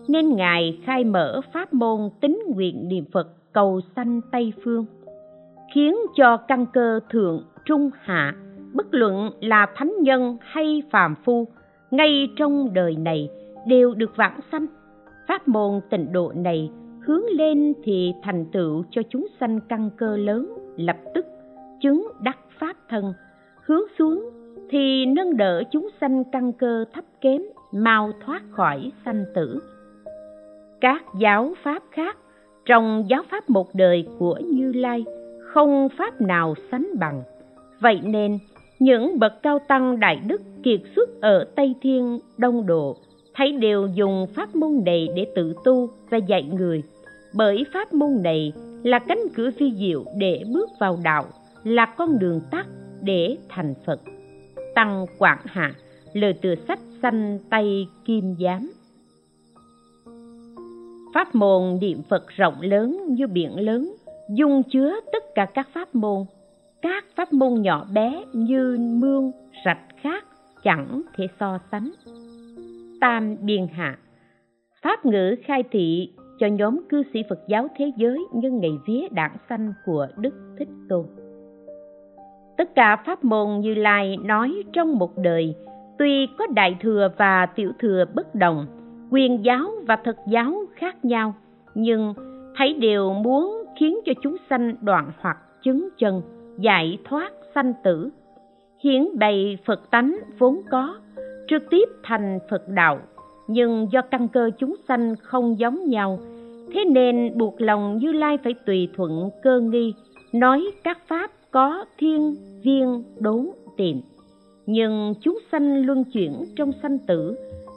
nên 0.09 0.37
ngài 0.37 0.79
khai 0.85 1.05
mở 1.05 1.41
pháp 1.53 1.75
môn 1.75 2.11
tính 2.21 2.43
nguyện 2.55 2.89
niệm 2.89 3.05
phật 3.13 3.29
cầu 3.53 3.81
sanh 3.97 4.21
tây 4.33 4.53
phương, 4.65 4.87
khiến 5.75 5.97
cho 6.17 6.37
căn 6.37 6.67
cơ 6.67 7.01
thượng 7.11 7.45
trung 7.65 7.91
hạ, 8.01 8.35
bất 8.73 8.87
luận 8.91 9.31
là 9.41 9.67
thánh 9.77 9.93
nhân 10.03 10.37
hay 10.41 10.83
phàm 10.91 11.15
phu 11.25 11.49
ngay 11.97 12.29
trong 12.37 12.75
đời 12.75 12.97
này 12.97 13.29
đều 13.67 13.95
được 13.95 14.17
vãng 14.17 14.41
sanh. 14.53 14.67
Pháp 15.29 15.49
môn 15.49 15.81
tịnh 15.91 16.13
độ 16.13 16.33
này 16.37 16.71
hướng 17.01 17.25
lên 17.25 17.73
thì 17.85 18.13
thành 18.23 18.47
tựu 18.53 18.85
cho 18.91 19.03
chúng 19.11 19.27
sanh 19.41 19.61
căn 19.69 19.91
cơ 19.97 20.17
lớn 20.17 20.53
lập 20.77 20.97
tức, 21.15 21.27
chứng 21.81 22.09
đắc 22.21 22.39
pháp 22.59 22.77
thân. 22.89 23.13
Hướng 23.67 23.83
xuống 23.99 24.31
thì 24.71 25.07
nâng 25.07 25.37
đỡ 25.37 25.63
chúng 25.71 25.89
sanh 26.01 26.25
căn 26.33 26.53
cơ 26.53 26.85
thấp 26.93 27.05
kém, 27.21 27.43
mau 27.73 28.11
thoát 28.27 28.43
khỏi 28.51 28.93
sanh 29.05 29.25
tử. 29.35 29.59
Các 30.81 31.03
giáo 31.19 31.55
pháp 31.63 31.83
khác 31.91 32.17
trong 32.65 33.07
giáo 33.09 33.23
pháp 33.31 33.51
một 33.51 33.75
đời 33.75 34.07
của 34.19 34.39
như 34.45 34.73
lai 34.73 35.05
không 35.41 35.89
pháp 35.99 36.21
nào 36.21 36.55
sánh 36.71 36.87
bằng. 36.99 37.23
Vậy 37.81 38.01
nên 38.05 38.39
những 38.85 39.19
bậc 39.19 39.43
cao 39.43 39.59
tăng 39.69 40.01
đại 40.01 40.21
đức 40.27 40.43
kiệt 40.63 40.81
xuất 40.97 41.21
ở 41.21 41.45
tây 41.57 41.75
thiên 41.83 42.19
đông 42.39 42.67
độ 42.67 42.97
thấy 43.35 43.53
đều 43.53 43.87
dùng 43.95 44.27
pháp 44.35 44.57
môn 44.57 44.83
này 44.85 45.09
để 45.17 45.27
tự 45.35 45.55
tu 45.65 45.89
và 46.11 46.19
dạy 46.19 46.43
người. 46.43 46.83
Bởi 47.35 47.65
pháp 47.73 47.93
môn 47.95 48.23
này 48.23 48.53
là 48.83 48.99
cánh 48.99 49.19
cửa 49.35 49.51
phi 49.59 49.73
diệu 49.79 50.05
để 50.19 50.45
bước 50.53 50.71
vào 50.81 50.99
đạo, 51.05 51.25
là 51.65 51.87
con 51.87 52.19
đường 52.19 52.41
tắt 52.51 52.67
để 53.03 53.37
thành 53.49 53.75
phật. 53.87 54.01
Tăng 54.75 55.07
quảng 55.19 55.43
hạ, 55.45 55.75
lời 56.13 56.35
từ 56.43 56.55
sách 56.69 56.81
xanh 57.03 57.39
tay 57.51 57.87
kim 58.05 58.35
giám. 58.41 58.73
Pháp 61.15 61.35
môn 61.35 61.79
niệm 61.81 62.03
phật 62.09 62.29
rộng 62.37 62.61
lớn 62.61 63.01
như 63.09 63.27
biển 63.27 63.61
lớn, 63.61 63.95
dung 64.31 64.63
chứa 64.63 65.01
tất 65.13 65.35
cả 65.35 65.47
các 65.55 65.69
pháp 65.75 65.95
môn 65.95 66.25
các 66.85 67.05
pháp 67.17 67.33
môn 67.33 67.63
nhỏ 67.63 67.87
bé 67.95 68.25
như 68.33 68.77
mương, 68.81 69.33
rạch 69.65 69.83
khác 70.03 70.25
chẳng 70.63 71.03
thể 71.17 71.27
so 71.41 71.59
sánh. 71.71 71.91
Tam 73.01 73.37
biên 73.41 73.67
hạ, 73.73 73.99
pháp 74.83 75.07
ngữ 75.07 75.35
khai 75.45 75.63
thị 75.71 76.13
cho 76.39 76.47
nhóm 76.47 76.81
cư 76.89 77.03
sĩ 77.15 77.23
phật 77.29 77.39
giáo 77.49 77.69
thế 77.77 77.93
giới 77.97 78.19
nhân 78.33 78.61
ngày 78.61 78.73
vía 78.87 79.09
đảng 79.11 79.37
sanh 79.49 79.73
của 79.87 80.07
đức 80.17 80.35
thích 80.59 80.69
tôn. 80.89 81.07
Tất 82.57 82.75
cả 82.75 83.03
pháp 83.07 83.25
môn 83.25 83.61
như 83.61 83.75
lai 83.75 84.17
nói 84.17 84.63
trong 84.73 84.99
một 84.99 85.19
đời, 85.19 85.55
tuy 85.99 86.27
có 86.39 86.47
đại 86.47 86.77
thừa 86.81 87.09
và 87.17 87.47
tiểu 87.47 87.73
thừa 87.79 88.05
bất 88.15 88.35
đồng, 88.35 88.67
quyền 89.11 89.45
giáo 89.45 89.71
và 89.87 89.97
thật 90.05 90.17
giáo 90.29 90.65
khác 90.77 91.05
nhau, 91.05 91.35
nhưng 91.75 92.15
thấy 92.57 92.75
đều 92.75 93.13
muốn 93.13 93.65
khiến 93.79 93.99
cho 94.05 94.13
chúng 94.23 94.37
sanh 94.51 94.75
đoạn 94.81 95.11
hoặc 95.19 95.39
chứng 95.63 95.89
chân 95.99 96.23
giải 96.59 96.99
thoát 97.05 97.33
sanh 97.55 97.73
tử. 97.85 98.11
Hiển 98.85 99.19
bày 99.19 99.59
phật 99.65 99.91
tánh 99.91 100.19
vốn 100.39 100.63
có, 100.71 100.97
trực 101.49 101.63
tiếp 101.71 101.89
thành 102.03 102.39
phật 102.51 102.69
đạo. 102.69 103.01
Nhưng 103.49 103.89
do 103.93 104.03
căn 104.03 104.29
cơ 104.29 104.51
chúng 104.59 104.77
sanh 104.89 105.15
không 105.23 105.59
giống 105.59 105.89
nhau, 105.89 106.19
thế 106.75 106.85
nên 106.85 107.39
buộc 107.39 107.61
lòng 107.61 107.97
như 107.97 108.13
lai 108.13 108.39
phải 108.45 108.55
tùy 108.67 108.89
thuận 108.97 109.31
cơ 109.43 109.61
nghi, 109.61 109.95
nói 110.33 110.71
các 110.85 110.99
pháp 111.07 111.31
có 111.51 111.85
thiên, 111.99 112.37
viên, 112.65 113.05
đốn 113.21 113.51
tìm 113.77 114.01
nhưng 114.67 115.15
chúng 115.21 115.39
sanh 115.53 115.87
luân 115.87 116.05
chuyển 116.05 116.45
trong 116.57 116.73
sanh 116.83 116.99
tử, 116.99 117.37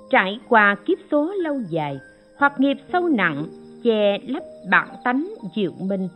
trải 0.09 0.39
qua 0.49 0.75
kiếp 0.85 0.97
số 1.11 1.33
lâu 1.33 1.55
dài, 1.69 1.99
hoặc 2.37 2.59
nghiệp 2.59 2.77
sâu 2.93 3.07
nặng, 3.07 3.47
che 3.83 4.17
lấp 4.27 4.43
bản 4.71 4.87
tánh 5.03 5.27
diệu 5.55 5.71
minh 5.79 6.07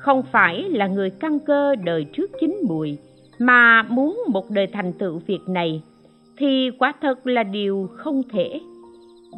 không 0.00 0.22
phải 0.32 0.62
là 0.62 0.86
người 0.86 1.10
căn 1.10 1.38
cơ 1.38 1.74
đời 1.84 2.04
trước 2.12 2.30
chín 2.40 2.56
mùi, 2.68 2.98
mà 3.38 3.82
muốn 3.82 4.18
một 4.28 4.50
đời 4.50 4.66
thành 4.66 4.92
tựu 4.92 5.20
việc 5.26 5.40
này, 5.48 5.82
thì 6.36 6.70
quả 6.78 6.92
thật 7.00 7.26
là 7.26 7.42
điều 7.42 7.88
không 7.96 8.22
thể. 8.32 8.60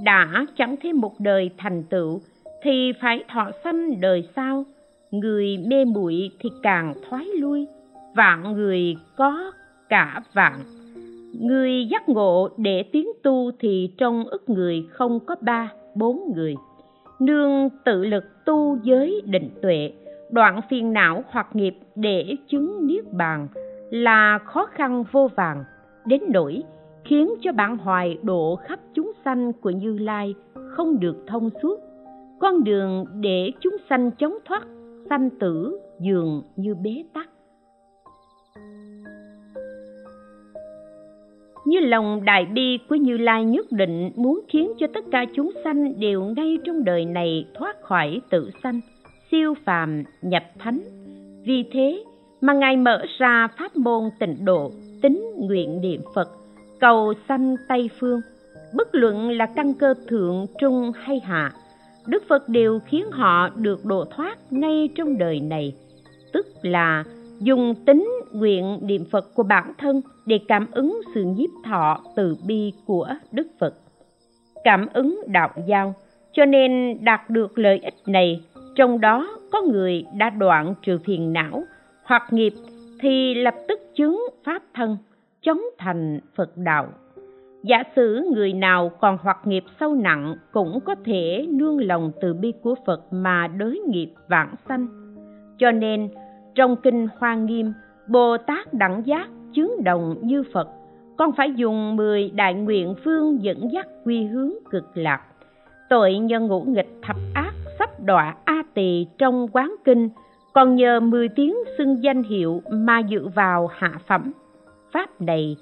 Đã 0.05 0.47
chẳng 0.57 0.77
thêm 0.83 1.01
một 1.01 1.21
đời 1.21 1.51
thành 1.59 1.83
tựu, 1.91 2.21
thì 2.63 2.93
phải 3.01 3.25
thọ 3.29 3.51
sanh 3.65 4.01
đời 4.01 4.29
sau. 4.37 4.65
Người 5.11 5.59
mê 5.59 5.85
muội 5.85 6.31
thì 6.41 6.51
càng 6.63 6.95
thoái 7.09 7.27
lui, 7.27 7.67
vạn 8.17 8.53
người 8.53 8.97
có 9.17 9.53
cả 9.89 10.23
vạn. 10.35 10.61
Người 11.41 11.87
giác 11.91 12.09
ngộ 12.09 12.49
để 12.57 12.83
tiến 12.93 13.07
tu 13.23 13.51
thì 13.59 13.91
trong 13.99 14.25
ức 14.25 14.49
người 14.49 14.87
không 14.91 15.21
có 15.21 15.37
ba, 15.41 15.73
bốn 15.95 16.33
người. 16.35 16.55
Nương 17.21 17.69
tự 17.85 18.05
lực 18.05 18.25
tu 18.45 18.79
giới 18.83 19.23
định 19.25 19.51
tuệ 19.63 19.93
đoạn 20.33 20.61
phiền 20.71 20.93
não 20.93 21.25
hoặc 21.29 21.47
nghiệp 21.53 21.75
để 21.95 22.37
chứng 22.49 22.87
niết 22.87 23.13
bàn 23.13 23.49
là 23.91 24.39
khó 24.39 24.67
khăn 24.67 25.05
vô 25.13 25.29
vàng, 25.37 25.65
đến 26.07 26.23
nỗi 26.29 26.63
khiến 27.05 27.35
cho 27.41 27.53
bạn 27.53 27.77
hoài 27.77 28.19
độ 28.23 28.57
khắp 28.57 28.79
chúng 28.95 29.13
sanh 29.25 29.53
của 29.53 29.71
như 29.71 29.99
lai 29.99 30.35
không 30.71 31.01
được 31.01 31.17
thông 31.27 31.51
suốt. 31.63 31.81
Con 32.41 32.65
đường 32.65 33.05
để 33.21 33.51
chúng 33.61 33.77
sanh 33.91 34.11
chống 34.11 34.35
thoát 34.45 34.63
sanh 35.11 35.31
tử 35.41 35.81
dường 36.01 36.43
như 36.57 36.75
bế 36.75 37.05
tắc. 37.15 37.29
Như 41.67 41.81
lòng 41.81 42.25
đại 42.25 42.47
bi 42.47 42.79
của 42.89 42.95
như 42.95 43.17
lai 43.17 43.45
nhất 43.45 43.67
định 43.71 44.13
muốn 44.17 44.41
khiến 44.49 44.73
cho 44.79 44.87
tất 44.95 45.05
cả 45.13 45.25
chúng 45.35 45.51
sanh 45.65 46.01
đều 46.01 46.25
ngay 46.25 46.59
trong 46.65 46.85
đời 46.85 47.05
này 47.05 47.47
thoát 47.55 47.83
khỏi 47.83 48.21
tự 48.31 48.51
sanh 48.63 48.81
siêu 49.33 49.55
phàm 49.65 50.05
nhập 50.23 50.43
thánh. 50.59 50.81
Vì 51.45 51.65
thế 51.73 52.05
mà 52.41 52.53
ngài 52.53 52.77
mở 52.77 53.03
ra 53.19 53.49
pháp 53.59 53.77
môn 53.77 54.11
tịnh 54.19 54.45
độ, 54.45 54.71
tính 55.03 55.33
nguyện 55.39 55.81
niệm 55.81 56.01
phật, 56.15 56.29
cầu 56.81 57.15
sanh 57.29 57.57
tây 57.69 57.91
phương. 58.01 58.21
Bất 58.75 58.95
luận 58.95 59.31
là 59.31 59.47
căn 59.47 59.75
cơ 59.75 59.95
thượng, 60.09 60.47
trung 60.61 60.93
hay 60.95 61.21
hạ, 61.25 61.53
đức 62.07 62.23
phật 62.29 62.49
đều 62.49 62.79
khiến 62.87 63.05
họ 63.11 63.49
được 63.49 63.85
độ 63.85 64.05
thoát 64.17 64.39
ngay 64.51 64.89
trong 64.95 65.19
đời 65.19 65.41
này. 65.41 65.73
Tức 66.33 66.47
là 66.63 67.05
dùng 67.39 67.75
tính 67.87 68.09
nguyện 68.33 68.79
niệm 68.83 69.05
phật 69.11 69.35
của 69.35 69.43
bản 69.43 69.73
thân 69.79 70.01
để 70.27 70.41
cảm 70.49 70.67
ứng 70.73 71.01
sự 71.15 71.25
nhiếp 71.25 71.51
thọ 71.65 72.01
từ 72.17 72.37
bi 72.47 72.73
của 72.87 73.09
đức 73.33 73.47
phật. 73.61 73.75
Cảm 74.65 74.87
ứng 74.93 75.21
đạo 75.27 75.51
giao, 75.67 75.95
cho 76.33 76.45
nên 76.45 76.99
đạt 77.05 77.31
được 77.31 77.59
lợi 77.59 77.79
ích 77.79 77.95
này 78.07 78.41
trong 78.75 79.01
đó 79.01 79.39
có 79.53 79.63
người 79.63 80.05
đã 80.17 80.31
đoạn 80.31 80.75
trừ 80.83 80.99
phiền 81.05 81.33
não 81.33 81.65
hoặc 82.05 82.23
nghiệp 82.31 82.53
thì 83.01 83.35
lập 83.35 83.55
tức 83.69 83.81
chứng 83.95 84.27
pháp 84.45 84.63
thân, 84.75 84.97
chống 85.43 85.61
thành 85.79 86.21
phật 86.37 86.57
đạo. 86.57 86.89
Giả 87.63 87.83
sử 87.97 88.31
người 88.35 88.53
nào 88.53 88.91
còn 89.01 89.19
hoặc 89.23 89.39
nghiệp 89.45 89.65
sâu 89.81 89.95
nặng 89.95 90.37
cũng 90.53 90.81
có 90.85 90.95
thể 91.05 91.47
nương 91.51 91.87
lòng 91.87 92.13
từ 92.21 92.35
bi 92.35 92.53
của 92.63 92.75
phật 92.87 93.13
mà 93.13 93.49
đối 93.49 93.79
nghiệp 93.89 94.15
vãng 94.29 94.55
sanh. 94.69 94.89
Cho 95.59 95.71
nên, 95.71 96.09
trong 96.55 96.77
kinh 96.77 97.09
hoa 97.19 97.35
nghiêm, 97.35 97.73
bồ 98.09 98.37
tát 98.37 98.75
đẳng 98.75 99.03
giác 99.07 99.29
chứng 99.53 99.85
đồng 99.85 100.17
như 100.23 100.45
phật, 100.53 100.69
con 101.17 101.33
phải 101.33 101.53
dùng 101.57 101.97
mười 101.97 102.31
đại 102.31 102.55
nguyện 102.55 102.95
phương 103.05 103.43
dẫn 103.43 103.73
dắt 103.73 103.87
quy 104.05 104.25
hướng 104.25 104.53
cực 104.71 104.85
lạc, 104.95 105.23
tội 105.89 106.19
nhân 106.19 106.47
ngũ 106.47 106.61
nghịch 106.61 106.91
thập 107.03 107.17
ác 107.35 107.53
sắp 107.83 108.01
đọa 108.05 108.37
a 108.45 108.63
tỳ 108.75 109.07
trong 109.19 109.49
quán 109.53 109.75
kinh, 109.85 110.09
còn 110.53 110.77
nhờ 110.77 111.01
mười 111.01 111.29
tiếng 111.29 111.55
xưng 111.79 112.03
danh 112.03 112.23
hiệu 112.23 112.63
mà 112.71 112.99
dự 112.99 113.29
vào 113.29 113.67
hạ 113.67 113.93
phẩm. 114.07 114.33
Pháp 114.93 115.21
này 115.21 115.57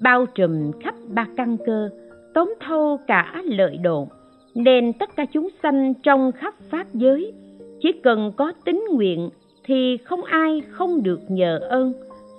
bao 0.00 0.26
trùm 0.26 0.72
khắp 0.80 0.94
ba 1.08 1.26
căn 1.36 1.56
cơ, 1.66 1.90
tóm 2.34 2.54
thâu 2.60 2.98
cả 3.06 3.42
lợi 3.44 3.76
độ 3.76 4.08
nên 4.54 4.92
tất 4.92 5.16
cả 5.16 5.24
chúng 5.32 5.48
sanh 5.62 5.94
trong 6.02 6.32
khắp 6.32 6.54
pháp 6.70 6.86
giới, 6.94 7.32
chỉ 7.80 7.92
cần 7.92 8.32
có 8.36 8.52
tính 8.64 8.84
nguyện 8.92 9.30
thì 9.64 9.96
không 9.96 10.24
ai 10.24 10.62
không 10.70 11.02
được 11.02 11.20
nhờ 11.28 11.58
ơn. 11.58 11.92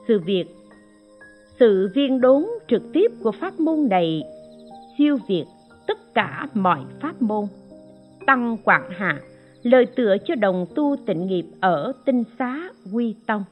Sự 0.08 0.20
việc, 0.26 0.46
sự 1.60 1.90
viên 1.96 2.22
đốn 2.22 2.46
trực 2.68 2.82
tiếp 2.94 3.12
của 3.24 3.32
pháp 3.32 3.60
môn 3.60 3.88
này, 3.90 4.24
siêu 4.98 5.18
việt 5.28 5.46
tất 5.88 6.14
cả 6.14 6.48
mọi 6.54 6.80
pháp 7.02 7.22
môn 7.22 7.46
tăng 8.28 8.58
quảng 8.64 8.90
hạ 8.90 9.22
lời 9.64 9.86
tựa 9.96 10.16
cho 10.26 10.36
đồng 10.36 10.66
tu 10.76 10.96
tịnh 11.06 11.28
nghiệp 11.28 11.46
ở 11.62 11.94
tinh 12.06 12.24
xá, 12.40 12.70
quy 12.94 13.16
tông. 13.28 13.44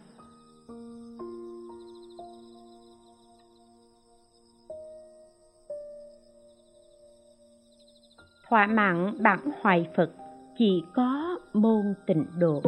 Thỏa 8.50 8.68
mãn 8.68 9.24
bản 9.24 9.40
hoài 9.62 9.88
phật, 9.98 10.10
chỉ 10.58 10.84
có 10.96 11.40
môn 11.54 11.94
tịnh 12.08 12.26
độ. 12.40 12.62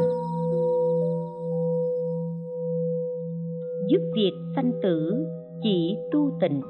Giúp 3.90 4.00
việc 4.16 4.34
sanh 4.56 4.72
tử, 4.84 5.26
chỉ 5.64 5.98
tu 6.12 6.32
tịnh, 6.42 6.62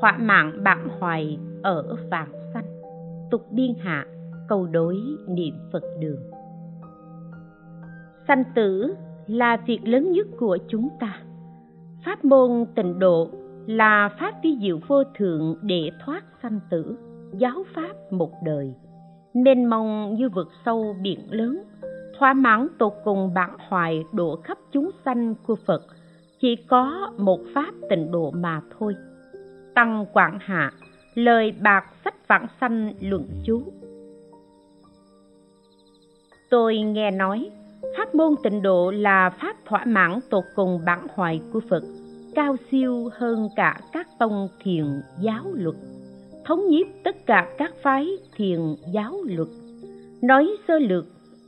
thỏa 0.00 0.18
mãn 0.18 0.64
bản 0.64 0.88
hoài 0.98 1.38
ở 1.62 1.96
vạn 2.10 2.32
sanh, 2.54 2.80
tục 3.30 3.42
biên 3.50 3.74
hạ 3.78 4.06
câu 4.48 4.66
đối 4.66 4.96
niệm 5.28 5.54
phật 5.72 5.82
đường. 6.00 6.20
Sanh 8.28 8.44
tử 8.54 8.94
là 9.26 9.56
việc 9.66 9.80
lớn 9.84 10.12
nhất 10.12 10.26
của 10.38 10.58
chúng 10.68 10.88
ta. 11.00 11.20
Pháp 12.04 12.24
môn 12.24 12.64
tịnh 12.74 12.98
độ 12.98 13.30
là 13.66 14.10
pháp 14.20 14.34
vi 14.42 14.58
diệu 14.60 14.78
vô 14.88 15.04
thượng 15.18 15.56
để 15.62 15.90
thoát 16.04 16.24
sanh 16.42 16.60
tử, 16.70 16.96
giáo 17.38 17.64
pháp 17.74 18.12
một 18.12 18.30
đời. 18.44 18.74
Mênh 19.34 19.70
mông 19.70 20.14
như 20.14 20.28
vực 20.28 20.48
sâu 20.64 20.96
biển 21.02 21.20
lớn, 21.30 21.62
thỏa 22.18 22.34
mãn 22.34 22.68
tột 22.78 22.92
cùng 23.04 23.34
bản 23.34 23.50
hoài 23.68 24.04
độ 24.12 24.36
khắp 24.44 24.58
chúng 24.72 24.90
sanh 25.04 25.34
của 25.46 25.56
phật, 25.66 25.82
chỉ 26.40 26.56
có 26.56 27.12
một 27.18 27.40
pháp 27.54 27.74
tịnh 27.90 28.10
độ 28.10 28.30
mà 28.30 28.60
thôi. 28.78 28.94
Tăng 29.74 30.06
quảng 30.12 30.38
hạ, 30.40 30.72
lời 31.14 31.54
bạc 31.62 31.84
sách 32.04 32.28
vãng 32.28 32.46
sanh 32.60 32.92
luận 33.00 33.24
chú 33.44 33.62
tôi 36.50 36.78
nghe 36.78 37.10
nói, 37.10 37.50
pháp 37.96 38.14
môn 38.14 38.34
tịnh 38.42 38.62
độ 38.62 38.90
là 38.90 39.30
pháp 39.40 39.56
thỏa 39.66 39.84
mãn 39.84 40.18
tột 40.30 40.44
cùng 40.54 40.80
bản 40.86 41.06
hoài 41.14 41.40
của 41.52 41.60
phật, 41.68 41.82
cao 42.34 42.56
siêu 42.70 43.10
hơn 43.12 43.48
cả 43.56 43.80
các 43.92 44.08
tông 44.18 44.48
thiền 44.62 44.84
giáo 45.20 45.44
luật, 45.54 45.74
thống 46.44 46.68
nhiếp 46.68 46.86
tất 47.04 47.26
cả 47.26 47.48
các 47.58 47.74
phái 47.82 48.08
thiền 48.36 48.60
giáo 48.92 49.22
luật. 49.24 49.48
Nói 50.22 50.56
sơ 50.68 50.78
lược 50.78 51.04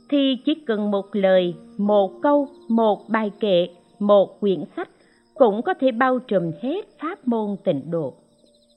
thì 0.09 0.37
chỉ 0.45 0.55
cần 0.67 0.91
một 0.91 1.05
lời, 1.11 1.53
một 1.77 2.11
câu, 2.21 2.47
một 2.69 3.09
bài 3.09 3.31
kệ, 3.39 3.67
một 3.99 4.39
quyển 4.39 4.63
sách 4.75 4.89
cũng 5.33 5.61
có 5.61 5.73
thể 5.73 5.91
bao 5.91 6.19
trùm 6.19 6.51
hết 6.61 6.85
pháp 7.01 7.27
môn 7.27 7.55
tịnh 7.63 7.91
độ. 7.91 8.13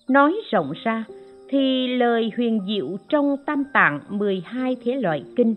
Nói 0.08 0.40
rộng 0.50 0.72
ra 0.84 1.04
thì 1.48 1.86
lời 1.96 2.30
huyền 2.36 2.60
diệu 2.66 2.96
trong 3.08 3.36
tam 3.46 3.64
tạng 3.72 4.00
12 4.08 4.76
thế 4.84 4.94
loại 4.94 5.24
kinh 5.36 5.54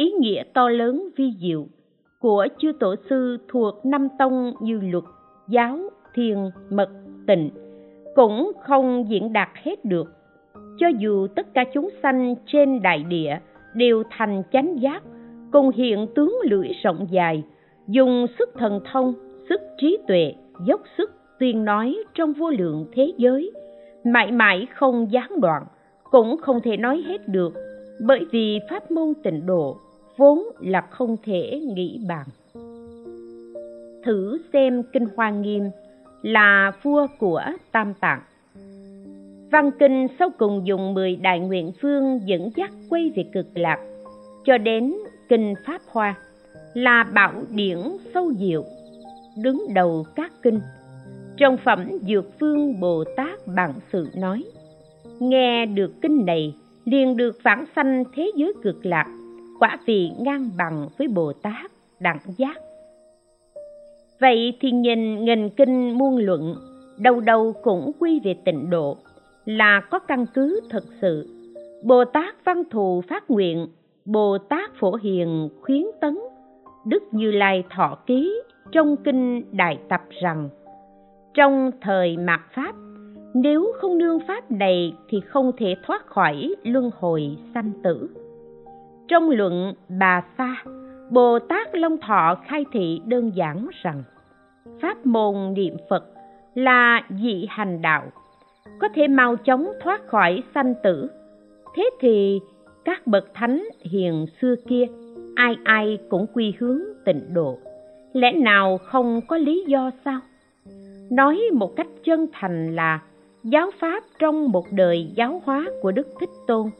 ý 0.00 0.10
nghĩa 0.10 0.42
to 0.54 0.68
lớn 0.68 1.08
vi 1.16 1.32
diệu 1.40 1.66
của 2.20 2.46
chư 2.58 2.72
tổ 2.80 2.94
sư 3.10 3.38
thuộc 3.48 3.86
năm 3.86 4.08
tông 4.18 4.52
như 4.60 4.80
luật, 4.82 5.04
giáo, 5.48 5.78
thiền, 6.14 6.36
mật, 6.70 6.88
tịnh 7.26 7.50
cũng 8.14 8.52
không 8.62 9.04
diễn 9.08 9.32
đạt 9.32 9.48
hết 9.62 9.84
được. 9.84 10.12
Cho 10.78 10.86
dù 10.98 11.26
tất 11.26 11.54
cả 11.54 11.64
chúng 11.72 11.88
sanh 12.02 12.34
trên 12.46 12.82
đại 12.82 13.04
địa 13.08 13.38
đều 13.74 14.02
thành 14.10 14.42
chánh 14.52 14.76
giác, 14.80 15.02
cùng 15.52 15.70
hiện 15.70 16.06
tướng 16.14 16.36
lưỡi 16.44 16.68
rộng 16.82 17.06
dài, 17.10 17.42
dùng 17.88 18.26
sức 18.38 18.50
thần 18.58 18.80
thông, 18.92 19.14
sức 19.48 19.60
trí 19.78 19.98
tuệ, 20.08 20.34
dốc 20.66 20.80
sức 20.98 21.10
tuyên 21.38 21.64
nói 21.64 21.96
trong 22.14 22.32
vô 22.32 22.50
lượng 22.50 22.86
thế 22.92 23.12
giới, 23.16 23.52
mãi 24.04 24.32
mãi 24.32 24.66
không 24.74 25.12
gián 25.12 25.40
đoạn, 25.40 25.62
cũng 26.10 26.36
không 26.40 26.60
thể 26.60 26.76
nói 26.76 27.02
hết 27.06 27.28
được, 27.28 27.52
bởi 28.06 28.24
vì 28.30 28.58
pháp 28.70 28.90
môn 28.90 29.14
tịnh 29.22 29.46
độ 29.46 29.76
vốn 30.20 30.42
là 30.60 30.80
không 30.80 31.16
thể 31.22 31.60
nghĩ 31.60 32.00
bàn. 32.08 32.26
Thử 34.04 34.38
xem 34.52 34.82
kinh 34.92 35.06
hoa 35.16 35.30
nghiêm 35.30 35.70
là 36.22 36.72
vua 36.82 37.06
của 37.18 37.42
tam 37.72 37.94
tạng. 37.94 38.20
Văn 39.52 39.70
kinh 39.78 40.06
sau 40.18 40.30
cùng 40.38 40.66
dùng 40.66 40.94
10 40.94 41.16
đại 41.16 41.40
nguyện 41.40 41.72
phương 41.82 42.20
dẫn 42.24 42.50
dắt 42.56 42.70
quay 42.90 43.12
về 43.16 43.24
cực 43.32 43.46
lạc, 43.54 43.78
cho 44.44 44.58
đến 44.58 44.94
kinh 45.28 45.54
pháp 45.66 45.80
hoa, 45.86 46.14
là 46.74 47.04
bảo 47.14 47.32
điển 47.50 47.78
sâu 48.14 48.32
diệu, 48.38 48.64
đứng 49.42 49.66
đầu 49.74 50.04
các 50.16 50.32
kinh. 50.42 50.60
Trong 51.36 51.56
phẩm 51.64 51.88
dược 52.08 52.38
phương 52.40 52.80
bồ 52.80 53.04
tát 53.16 53.46
bằng 53.56 53.74
sự 53.92 54.08
nói, 54.16 54.44
nghe 55.20 55.66
được 55.66 55.92
kinh 56.02 56.26
này, 56.26 56.54
liền 56.84 57.16
được 57.16 57.36
vãng 57.42 57.64
sanh 57.76 58.04
thế 58.14 58.30
giới 58.36 58.52
cực 58.62 58.86
lạc 58.86 59.19
quả 59.60 59.78
vị 59.86 60.10
ngang 60.18 60.50
bằng 60.56 60.88
với 60.98 61.08
bồ 61.08 61.32
tát 61.32 61.70
đẳng 62.00 62.20
giác. 62.36 62.56
Vậy 64.20 64.56
thì 64.60 64.70
nhìn 64.70 65.24
nghìn 65.24 65.50
kinh 65.50 65.98
muôn 65.98 66.16
luận, 66.16 66.54
đâu 66.98 67.20
đâu 67.20 67.52
cũng 67.62 67.92
quy 67.98 68.20
về 68.24 68.34
tịnh 68.44 68.70
độ, 68.70 68.96
là 69.44 69.80
có 69.90 69.98
căn 69.98 70.26
cứ 70.34 70.60
thật 70.70 70.84
sự. 71.00 71.28
Bồ 71.84 72.04
tát 72.04 72.44
văn 72.44 72.62
thù 72.70 73.02
phát 73.08 73.30
nguyện, 73.30 73.66
bồ 74.04 74.38
tát 74.38 74.70
phổ 74.74 74.94
hiền 74.94 75.48
khuyến 75.62 75.82
tấn, 76.00 76.18
đức 76.86 77.02
như 77.12 77.30
lai 77.30 77.64
thọ 77.70 77.98
ký 78.06 78.42
trong 78.72 78.96
kinh 78.96 79.42
đại 79.56 79.78
tập 79.88 80.02
rằng, 80.22 80.48
trong 81.34 81.70
thời 81.80 82.16
mạt 82.16 82.40
pháp, 82.54 82.74
nếu 83.34 83.72
không 83.80 83.98
nương 83.98 84.18
pháp 84.28 84.50
này 84.50 84.94
thì 85.08 85.20
không 85.20 85.52
thể 85.56 85.74
thoát 85.86 86.06
khỏi 86.06 86.54
luân 86.64 86.90
hồi 86.98 87.36
sanh 87.54 87.72
tử 87.82 88.08
trong 89.10 89.30
luận 89.30 89.74
bà 89.88 90.22
sa, 90.38 90.64
bồ 91.10 91.38
tát 91.38 91.74
long 91.74 91.98
thọ 91.98 92.36
khai 92.46 92.64
thị 92.72 93.00
đơn 93.06 93.30
giản 93.34 93.66
rằng, 93.82 94.02
pháp 94.80 95.06
môn 95.06 95.54
niệm 95.54 95.76
phật 95.90 96.04
là 96.54 97.02
dị 97.22 97.46
hành 97.50 97.82
đạo, 97.82 98.02
có 98.80 98.88
thể 98.94 99.08
mau 99.08 99.36
chóng 99.36 99.72
thoát 99.82 100.06
khỏi 100.06 100.42
sanh 100.54 100.74
tử. 100.82 101.10
Thế 101.74 101.90
thì 102.00 102.40
các 102.84 103.06
bậc 103.06 103.34
thánh 103.34 103.68
hiền 103.80 104.26
xưa 104.40 104.54
kia, 104.68 104.86
ai 105.36 105.56
ai 105.64 105.98
cũng 106.08 106.26
quy 106.34 106.54
hướng 106.58 106.80
tịnh 107.04 107.34
độ. 107.34 107.58
Lẽ 108.12 108.32
nào 108.32 108.78
không 108.78 109.20
có 109.28 109.36
lý 109.36 109.64
do 109.66 109.90
sao? 110.04 110.20
Nói 111.10 111.40
một 111.54 111.76
cách 111.76 111.88
chân 112.04 112.26
thành 112.32 112.76
là, 112.76 113.00
giáo 113.44 113.70
pháp 113.78 114.04
trong 114.18 114.48
một 114.52 114.64
đời 114.72 115.10
giáo 115.14 115.42
hóa 115.44 115.66
của 115.82 115.92
đức 115.92 116.08
thích 116.20 116.30
tôn 116.46 116.70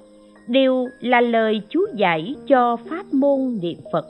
đều 0.51 0.89
là 1.01 1.21
lời 1.21 1.63
chú 1.69 1.81
giải 1.95 2.35
cho 2.47 2.77
pháp 2.77 3.15
môn 3.15 3.59
niệm 3.63 3.79
phật. 3.93 4.07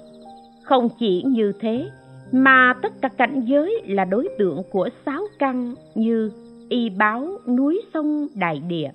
Không 0.62 0.88
chỉ 0.98 1.22
như 1.26 1.52
thế, 1.60 1.90
mà 2.32 2.74
tất 2.82 2.92
cả 3.00 3.08
cảnh 3.08 3.40
giới 3.44 3.82
là 3.86 4.04
đối 4.04 4.28
tượng 4.38 4.62
của 4.70 4.88
sáu 5.06 5.22
căn 5.38 5.74
như 5.94 6.30
y 6.68 6.90
báo, 6.90 7.28
núi 7.46 7.82
sông, 7.94 8.26
đại 8.34 8.62
địa. 8.68 8.90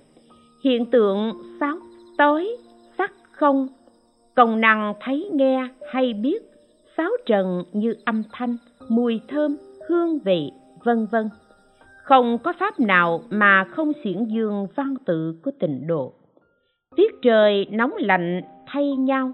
Hiện 0.63 0.85
tượng 0.85 1.33
sáu 1.59 1.77
tối, 2.17 2.57
sắc 2.97 3.13
không, 3.31 3.67
công 4.35 4.61
năng 4.61 4.93
thấy 5.01 5.29
nghe 5.33 5.69
hay 5.91 6.13
biết, 6.13 6.43
sáu 6.97 7.09
trần 7.25 7.63
như 7.73 7.95
âm 8.05 8.23
thanh, 8.31 8.57
mùi 8.89 9.21
thơm, 9.27 9.57
hương 9.87 10.19
vị, 10.19 10.51
vân 10.83 11.07
vân. 11.11 11.29
Không 12.03 12.37
có 12.37 12.53
pháp 12.59 12.79
nào 12.79 13.21
mà 13.29 13.63
không 13.63 13.91
xiển 14.03 14.25
dương 14.25 14.67
văn 14.75 14.95
tự 15.05 15.35
của 15.43 15.51
tịnh 15.59 15.87
độ 15.87 16.13
tiết 16.95 17.21
trời 17.21 17.67
nóng 17.71 17.93
lạnh 17.97 18.41
thay 18.67 18.95
nhau. 18.95 19.31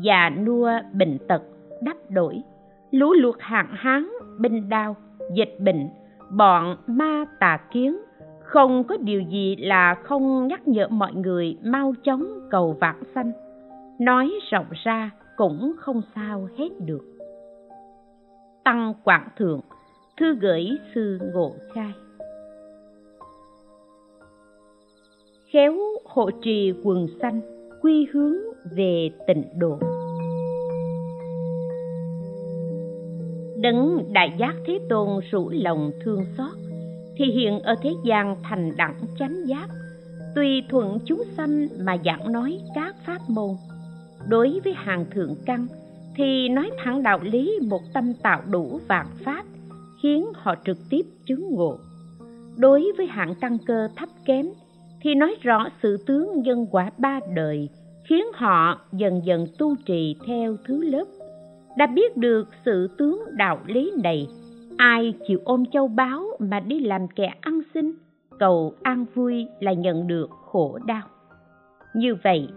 Già 0.00 0.30
nua 0.30 0.70
bệnh 0.92 1.18
tật 1.28 1.42
đắp 1.82 1.96
đổi. 2.10 2.42
Lũ 2.90 3.12
lụt 3.12 3.36
hạn 3.38 3.66
hán 3.72 4.08
binh 4.38 4.68
đao, 4.68 4.96
dịch 5.34 5.56
bệnh. 5.58 5.88
Bọn 6.30 6.76
ma 6.86 7.24
tà 7.40 7.58
kiến. 7.72 7.98
Không 8.42 8.84
có 8.84 8.96
điều 8.96 9.20
gì 9.20 9.56
là 9.56 9.94
không 9.94 10.48
nhắc 10.48 10.68
nhở 10.68 10.88
mọi 10.88 11.14
người 11.14 11.58
mau 11.64 11.94
chóng 12.02 12.48
cầu 12.50 12.76
vãng 12.80 13.02
sanh. 13.14 13.32
Nói 13.98 14.32
rộng 14.50 14.66
ra 14.84 15.10
cũng 15.36 15.72
không 15.78 16.02
sao 16.14 16.48
hết 16.58 16.68
được. 16.80 17.04
Tăng 18.64 18.94
quảng 19.04 19.28
thượng, 19.36 19.60
thư 20.16 20.34
gửi 20.34 20.70
sư 20.94 21.18
ngộ 21.34 21.52
khai. 21.74 21.92
Khéo 25.54 25.74
hộ 26.04 26.30
trì 26.30 26.72
quần 26.84 27.06
xanh 27.20 27.40
quy 27.82 28.06
hướng 28.12 28.36
về 28.76 29.10
tịnh 29.26 29.44
độ. 29.58 29.78
Đấng 33.62 34.12
đại 34.12 34.32
giác 34.38 34.54
thế 34.66 34.78
tôn 34.88 35.20
rủ 35.30 35.50
lòng 35.50 35.90
thương 36.04 36.24
xót, 36.38 36.56
thì 37.16 37.24
hiện 37.24 37.60
ở 37.60 37.74
thế 37.82 37.90
gian 38.04 38.36
thành 38.42 38.76
đẳng 38.76 39.00
chánh 39.18 39.46
giác. 39.46 39.66
Tùy 40.34 40.62
thuận 40.70 40.98
chúng 41.04 41.22
sanh 41.36 41.68
mà 41.78 41.96
giảng 42.04 42.32
nói 42.32 42.58
các 42.74 42.96
pháp 43.06 43.18
môn. 43.28 43.50
Đối 44.28 44.60
với 44.64 44.72
hàng 44.76 45.06
thượng 45.10 45.34
căn, 45.46 45.66
thì 46.16 46.48
nói 46.48 46.70
thẳng 46.84 47.02
đạo 47.02 47.18
lý 47.22 47.58
một 47.62 47.80
tâm 47.94 48.12
tạo 48.22 48.42
đủ 48.50 48.80
vạn 48.88 49.06
pháp, 49.24 49.44
khiến 50.02 50.26
họ 50.34 50.54
trực 50.66 50.78
tiếp 50.90 51.02
chứng 51.26 51.50
ngộ. 51.50 51.78
Đối 52.56 52.92
với 52.96 53.06
hạng 53.06 53.34
căn 53.40 53.58
cơ 53.66 53.88
thấp 53.96 54.08
kém 54.24 54.46
thì 55.04 55.14
nói 55.14 55.36
rõ 55.42 55.68
sự 55.82 55.96
tướng 56.06 56.42
nhân 56.42 56.66
quả 56.70 56.90
ba 56.98 57.20
đời, 57.34 57.68
khiến 58.04 58.24
họ 58.34 58.80
dần 58.92 59.20
dần 59.24 59.46
tu 59.58 59.74
trì 59.86 60.16
theo 60.26 60.56
thứ 60.66 60.84
lớp. 60.84 61.04
Đã 61.76 61.86
biết 61.86 62.16
được 62.16 62.48
sự 62.64 62.88
tướng 62.98 63.22
đạo 63.36 63.60
lý 63.66 63.92
này, 64.02 64.26
ai 64.76 65.14
chịu 65.28 65.38
ôm 65.44 65.64
châu 65.72 65.88
báu 65.88 66.24
mà 66.38 66.60
đi 66.60 66.80
làm 66.80 67.08
kẻ 67.08 67.34
ăn 67.40 67.60
xin, 67.74 67.92
cầu 68.38 68.74
an 68.82 69.04
vui 69.14 69.46
là 69.60 69.72
nhận 69.72 70.06
được 70.06 70.30
khổ 70.30 70.78
đau. 70.86 71.02
Như 71.94 72.14
vậy, 72.24 72.48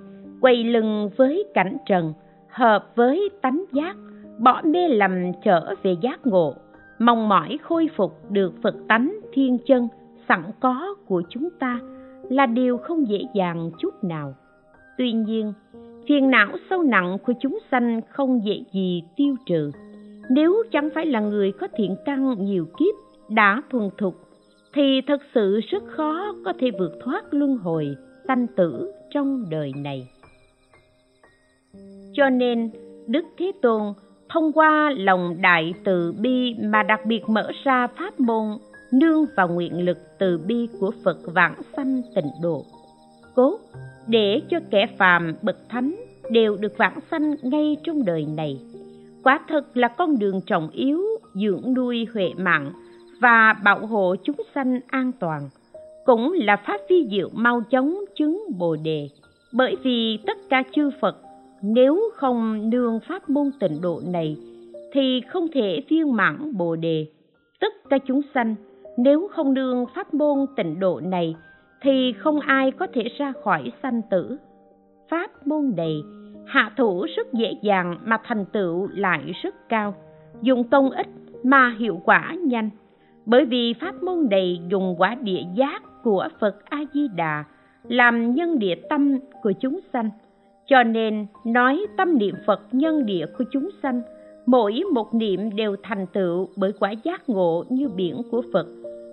quay 0.41 0.63
lưng 0.63 1.09
với 1.17 1.45
cảnh 1.53 1.77
trần, 1.85 2.13
hợp 2.49 2.91
với 2.95 3.29
tánh 3.41 3.63
giác, 3.73 3.95
bỏ 4.39 4.61
mê 4.65 4.87
lầm 4.87 5.31
trở 5.43 5.75
về 5.83 5.95
giác 6.01 6.27
ngộ, 6.27 6.53
mong 6.99 7.29
mỏi 7.29 7.57
khôi 7.61 7.89
phục 7.95 8.31
được 8.31 8.53
phật 8.63 8.75
tánh 8.87 9.15
thiên 9.33 9.57
chân, 9.65 9.87
sẵn 10.27 10.43
có 10.59 10.95
của 11.07 11.23
chúng 11.29 11.49
ta 11.59 11.79
là 12.29 12.45
điều 12.45 12.77
không 12.77 13.07
dễ 13.07 13.19
dàng 13.33 13.71
chút 13.79 14.03
nào. 14.03 14.33
Tuy 14.97 15.11
nhiên, 15.11 15.53
phiền 16.07 16.29
não 16.29 16.47
sâu 16.69 16.83
nặng 16.83 17.17
của 17.25 17.33
chúng 17.39 17.59
sanh 17.71 18.01
không 18.09 18.45
dễ 18.45 18.63
gì 18.73 19.03
tiêu 19.15 19.35
trừ. 19.45 19.71
Nếu 20.29 20.63
chẳng 20.71 20.89
phải 20.95 21.05
là 21.05 21.19
người 21.19 21.51
có 21.51 21.67
thiện 21.77 21.95
căn 22.05 22.45
nhiều 22.45 22.65
kiếp 22.79 22.95
đã 23.29 23.61
thuần 23.71 23.89
thục, 23.97 24.15
thì 24.73 25.01
thật 25.07 25.21
sự 25.33 25.59
rất 25.59 25.83
khó 25.87 26.35
có 26.45 26.53
thể 26.59 26.71
vượt 26.79 26.91
thoát 27.03 27.33
luân 27.33 27.57
hồi 27.57 27.95
sanh 28.27 28.47
tử 28.47 28.91
trong 29.09 29.45
đời 29.49 29.71
này. 29.75 30.07
Cho 32.13 32.29
nên, 32.29 32.71
đức 33.07 33.25
thế 33.37 33.51
tôn 33.61 33.93
thông 34.29 34.51
qua 34.51 34.93
lòng 34.97 35.37
đại 35.41 35.73
từ 35.83 36.13
bi 36.19 36.55
mà 36.59 36.83
đặc 36.83 37.05
biệt 37.05 37.29
mở 37.29 37.51
ra 37.63 37.87
pháp 37.87 38.19
môn 38.19 38.47
nương 38.91 39.25
vào 39.35 39.47
nguyện 39.47 39.85
lực 39.85 39.97
từ 40.19 40.37
bi 40.37 40.67
của 40.79 40.91
phật 41.03 41.17
vãng 41.33 41.55
sanh 41.77 42.01
tịnh 42.15 42.31
độ. 42.41 42.65
Cốt 43.35 43.59
để 44.07 44.41
cho 44.49 44.59
kẻ 44.69 44.87
phàm 44.97 45.33
bậc 45.41 45.57
thánh 45.69 45.95
đều 46.31 46.57
được 46.57 46.77
vãng 46.77 46.99
sanh 47.11 47.35
ngay 47.41 47.77
trong 47.83 48.05
đời 48.05 48.25
này. 48.25 48.59
Quả 49.23 49.39
thật 49.49 49.77
là 49.77 49.87
con 49.87 50.19
đường 50.19 50.41
trọng 50.45 50.69
yếu, 50.69 51.01
dưỡng 51.33 51.73
nuôi 51.73 52.07
huệ 52.13 52.29
mạng 52.37 52.71
và 53.21 53.53
bảo 53.63 53.85
hộ 53.85 54.15
chúng 54.23 54.35
sanh 54.55 54.79
an 54.87 55.11
toàn, 55.19 55.49
cũng 56.05 56.33
là 56.33 56.55
pháp 56.67 56.81
vi 56.89 57.07
diệu 57.11 57.29
mau 57.33 57.61
chóng 57.61 57.95
chứng 58.15 58.43
bồ 58.57 58.75
đề. 58.75 59.09
Bởi 59.53 59.75
vì 59.83 60.19
tất 60.27 60.37
cả 60.49 60.63
chư 60.75 60.89
phật, 61.01 61.17
nếu 61.61 62.09
không 62.15 62.69
nương 62.69 62.99
pháp 63.07 63.29
môn 63.29 63.51
tịnh 63.59 63.81
độ 63.81 64.01
này, 64.07 64.37
thì 64.93 65.21
không 65.27 65.47
thể 65.53 65.81
viên 65.89 66.15
mãn 66.15 66.57
bồ 66.57 66.75
đề. 66.75 67.05
Tất 67.59 67.73
cả 67.89 67.97
chúng 68.07 68.21
sanh 68.33 68.55
nếu 68.97 69.27
không 69.31 69.53
nương 69.53 69.85
pháp 69.95 70.13
môn 70.13 70.45
tịnh 70.55 70.79
độ 70.79 70.99
này, 71.03 71.35
thì 71.81 72.13
không 72.17 72.39
ai 72.39 72.71
có 72.71 72.87
thể 72.93 73.03
ra 73.17 73.33
khỏi 73.43 73.71
sanh 73.83 74.01
tử. 74.09 74.37
Pháp 75.09 75.47
môn 75.47 75.73
này, 75.77 76.01
hạ 76.45 76.71
thủ 76.77 77.05
rất 77.15 77.33
dễ 77.33 77.53
dàng 77.61 77.97
mà 78.03 78.17
thành 78.23 78.45
tựu 78.45 78.87
lại 78.93 79.33
rất 79.43 79.69
cao. 79.69 79.93
Dùng 80.41 80.63
công 80.63 80.89
ít 80.89 81.07
mà 81.43 81.75
hiệu 81.79 82.01
quả 82.05 82.35
nhanh. 82.45 82.69
Bởi 83.25 83.45
vì 83.45 83.73
pháp 83.81 84.03
môn 84.03 84.27
này 84.31 84.59
dùng 84.69 84.95
quả 84.97 85.15
địa 85.21 85.43
giác 85.55 85.83
của 86.03 86.27
phật 86.39 86.65
a 86.65 86.79
di 86.93 87.07
đà 87.15 87.43
làm 87.83 88.33
nhân 88.33 88.59
địa 88.59 88.75
tâm 88.89 89.17
của 89.41 89.51
chúng 89.51 89.79
sanh. 89.93 90.09
Cho 90.65 90.83
nên, 90.83 91.25
nói 91.45 91.85
tâm 91.97 92.17
niệm 92.17 92.35
phật 92.45 92.61
nhân 92.71 93.05
địa 93.05 93.25
của 93.37 93.43
chúng 93.51 93.69
sanh, 93.83 94.01
mỗi 94.45 94.81
một 94.93 95.13
niệm 95.13 95.55
đều 95.55 95.75
thành 95.83 96.05
tựu 96.13 96.47
bởi 96.55 96.71
quả 96.79 96.91
giác 96.91 97.29
ngộ 97.29 97.63
như 97.69 97.89
biển 97.89 98.21
của 98.31 98.43
phật 98.53 98.67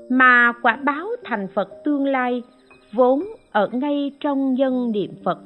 mà 0.09 0.53
quả 0.62 0.77
báo 0.77 1.09
thành 1.25 1.49
phật 1.55 1.69
tương 1.85 2.07
lai 2.07 2.43
vốn 2.93 3.25
ở 3.53 3.69
ngay 3.73 4.12
trong 4.21 4.55
nhân 4.55 4.93
niệm 4.93 5.11
phật. 5.25 5.38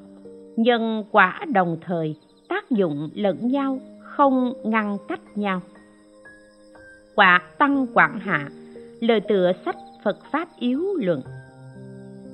Nhân 0.57 1.05
quả 1.11 1.41
đồng 1.53 1.77
thời 1.81 2.15
tác 2.49 2.71
dụng 2.71 3.09
lẫn 3.15 3.49
nhau, 3.49 3.79
không 4.01 4.53
ngăn 4.65 4.97
cách 5.09 5.21
nhau. 5.35 5.61
Quả 7.15 7.41
tăng 7.59 7.87
quảng 7.95 8.19
hạ, 8.21 8.49
lời 9.01 9.21
tựa 9.21 9.53
sách 9.65 9.77
phật 10.05 10.19
pháp 10.33 10.49
yếu 10.59 10.95
luận. 10.95 11.23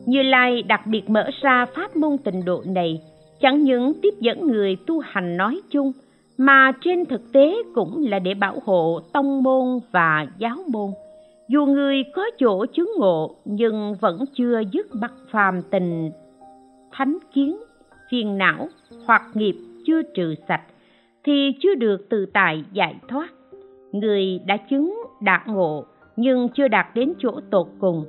Như 0.06 0.22
lai 0.22 0.62
đặc 0.62 0.86
biệt 0.86 1.10
mở 1.10 1.30
ra 1.42 1.66
pháp 1.74 1.96
môn 1.96 2.18
tịnh 2.18 2.44
độ 2.44 2.62
này, 2.66 3.02
chẳng 3.40 3.62
những 3.62 3.92
tiếp 4.02 4.14
dẫn 4.20 4.46
người 4.46 4.76
tu 4.86 4.98
hành 4.98 5.36
nói 5.36 5.60
chung, 5.70 5.92
mà 6.38 6.72
trên 6.80 7.06
thực 7.06 7.32
tế 7.32 7.56
cũng 7.74 8.06
là 8.08 8.18
để 8.18 8.34
bảo 8.34 8.58
hộ 8.64 9.00
tông 9.12 9.42
môn 9.42 9.78
và 9.92 10.26
giáo 10.38 10.56
môn 10.68 10.90
dù 11.48 11.66
người 11.66 12.04
có 12.14 12.22
chỗ 12.38 12.66
chứng 12.66 12.92
ngộ, 12.98 13.36
nhưng 13.44 13.94
vẫn 14.00 14.24
chưa 14.34 14.60
dứt 14.72 14.86
mặt 14.94 15.12
phàm 15.30 15.62
tình. 15.70 16.10
Thánh 16.92 17.18
kiến, 17.32 17.56
phiền 18.10 18.38
não, 18.38 18.68
hoặc 19.06 19.22
nghiệp 19.34 19.54
chưa 19.86 20.02
trừ 20.02 20.34
sạch, 20.48 20.62
thì 21.24 21.52
chưa 21.60 21.74
được 21.74 22.08
tự 22.08 22.26
tại 22.26 22.64
giải 22.72 22.94
thoát. 23.08 23.28
Người 23.92 24.40
đã 24.46 24.56
chứng 24.56 25.02
đạt 25.20 25.42
ngộ, 25.46 25.84
nhưng 26.16 26.48
chưa 26.48 26.68
đạt 26.68 26.86
đến 26.94 27.12
chỗ 27.18 27.40
tột 27.50 27.66
cùng. 27.78 28.04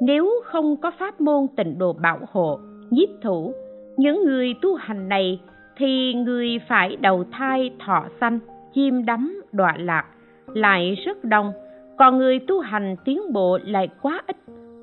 Nếu 0.00 0.30
không 0.44 0.76
có 0.76 0.90
pháp 0.98 1.20
môn 1.20 1.46
tịnh 1.56 1.78
độ 1.78 1.92
bảo 1.92 2.18
hộ, 2.32 2.58
nhiếp 2.90 3.08
thủ, 3.22 3.54
những 3.96 4.24
người 4.24 4.54
tu 4.62 4.74
hành 4.74 5.08
này, 5.08 5.40
thì 5.76 6.14
người 6.14 6.58
phải 6.68 6.96
đầu 6.96 7.24
thai 7.32 7.70
thọ 7.86 8.04
sanh, 8.20 8.38
chim 8.74 9.04
đắm 9.04 9.42
đọa 9.52 9.76
lạc, 9.78 10.04
lại 10.46 10.94
rất 11.04 11.24
đông 11.24 11.52
còn 12.00 12.18
người 12.18 12.38
tu 12.38 12.60
hành 12.60 12.96
tiến 13.04 13.32
bộ 13.32 13.58
lại 13.64 13.88
quá 14.02 14.22
ít, 14.26 14.36